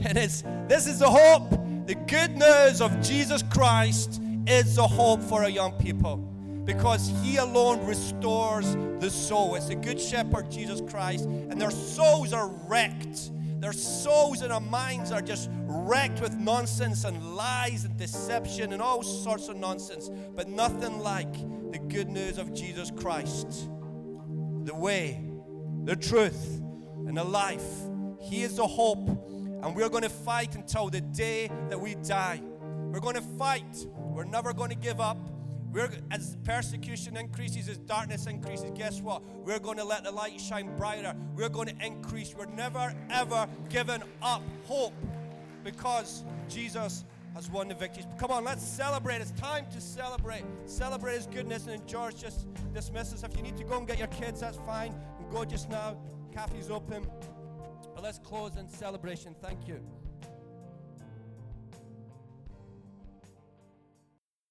And 0.05 0.19
it's 0.19 0.43
this 0.69 0.87
is 0.87 0.99
the 0.99 1.09
hope. 1.09 1.49
The 1.87 1.95
good 1.95 2.37
news 2.37 2.83
of 2.83 3.01
Jesus 3.01 3.43
Christ 3.43 4.21
is 4.47 4.77
the 4.77 4.87
hope 4.87 5.23
for 5.23 5.45
our 5.45 5.49
young 5.49 5.73
people 5.79 6.28
because 6.69 7.11
He 7.23 7.39
alone 7.39 7.85
restores 7.87 8.77
the 9.01 9.09
soul. 9.09 9.55
It's 9.55 9.69
the 9.69 9.75
Good 9.75 9.99
Shepherd, 9.99 10.51
Jesus 10.51 10.83
Christ, 10.83 11.25
and 11.25 11.59
their 11.59 11.71
souls 11.71 12.35
are 12.35 12.49
wrecked. 12.69 13.31
Their 13.59 13.73
souls 13.73 14.43
and 14.43 14.51
their 14.51 14.61
minds 14.61 15.11
are 15.11 15.23
just 15.23 15.49
wrecked 15.65 16.21
with 16.21 16.35
nonsense 16.35 17.05
and 17.05 17.35
lies 17.35 17.87
and 17.87 17.97
deception 17.97 18.75
and 18.75 18.83
all 18.83 19.03
sorts 19.03 19.49
of 19.49 19.57
nonsense, 19.57 20.11
but 20.37 20.47
nothing 20.47 20.99
like 20.99 21.33
the 21.73 21.79
good 21.89 22.11
news 22.11 22.37
of 22.37 22.53
Jesus 22.53 22.91
Christ. 22.91 23.71
The 24.65 24.75
way, 24.75 25.25
the 25.85 25.97
truth, 25.97 26.61
and 27.07 27.17
the 27.17 27.25
life. 27.25 27.65
He 28.21 28.43
is 28.43 28.57
the 28.57 28.67
hope. 28.67 29.09
And 29.09 29.75
we're 29.75 29.89
going 29.89 30.03
to 30.03 30.11
fight 30.11 30.55
until 30.55 30.91
the 30.91 31.01
day 31.01 31.51
that 31.71 31.81
we 31.81 31.95
die. 31.95 32.43
We're 32.93 33.01
going 33.01 33.15
to 33.15 33.23
fight. 33.23 33.87
We're 33.97 34.25
never 34.25 34.53
going 34.53 34.71
to 34.71 34.77
give 34.77 35.01
up. 35.01 35.19
We're, 35.73 35.91
as 36.11 36.37
persecution 36.45 37.17
increases, 37.17 37.69
as 37.69 37.79
darkness 37.79 38.27
increases, 38.27 38.71
guess 38.75 39.01
what? 39.03 39.23
We're 39.45 39.59
going 39.59 39.77
to 39.77 39.85
let 39.85 40.05
the 40.05 40.11
light 40.11 40.41
shine 40.41 40.75
brighter. 40.77 41.15
We're 41.37 41.51
going 41.51 41.69
to 41.69 41.87
increase. 41.87 42.35
We're 42.35 42.47
never, 42.47 42.95
ever 43.11 43.47
giving 43.69 44.03
up 44.23 44.43
hope 44.65 44.95
because 45.65 46.25
Jesus 46.49 47.05
has 47.35 47.51
won 47.51 47.69
the 47.69 47.75
victories. 47.75 48.07
Come 48.19 48.31
on, 48.31 48.45
let's 48.45 48.67
celebrate. 48.67 49.21
It's 49.21 49.33
time 49.33 49.67
to 49.73 49.81
celebrate. 49.81 50.43
Celebrate 50.65 51.17
His 51.17 51.27
goodness. 51.27 51.67
And 51.67 51.87
George 51.87 52.17
just 52.17 52.47
dismisses. 52.73 53.23
If 53.23 53.37
you 53.37 53.43
need 53.43 53.57
to 53.59 53.65
go 53.65 53.77
and 53.77 53.87
get 53.87 53.99
your 53.99 54.09
kids, 54.09 54.41
that's 54.41 54.59
fine. 54.59 54.95
Go 55.31 55.45
just 55.45 55.69
now. 55.69 55.99
Cafe's 56.35 56.71
open. 56.71 57.07
But 57.95 58.03
let's 58.03 58.19
close 58.19 58.57
in 58.57 58.69
celebration. 58.69 59.35
Thank 59.43 59.69
you. 59.69 59.81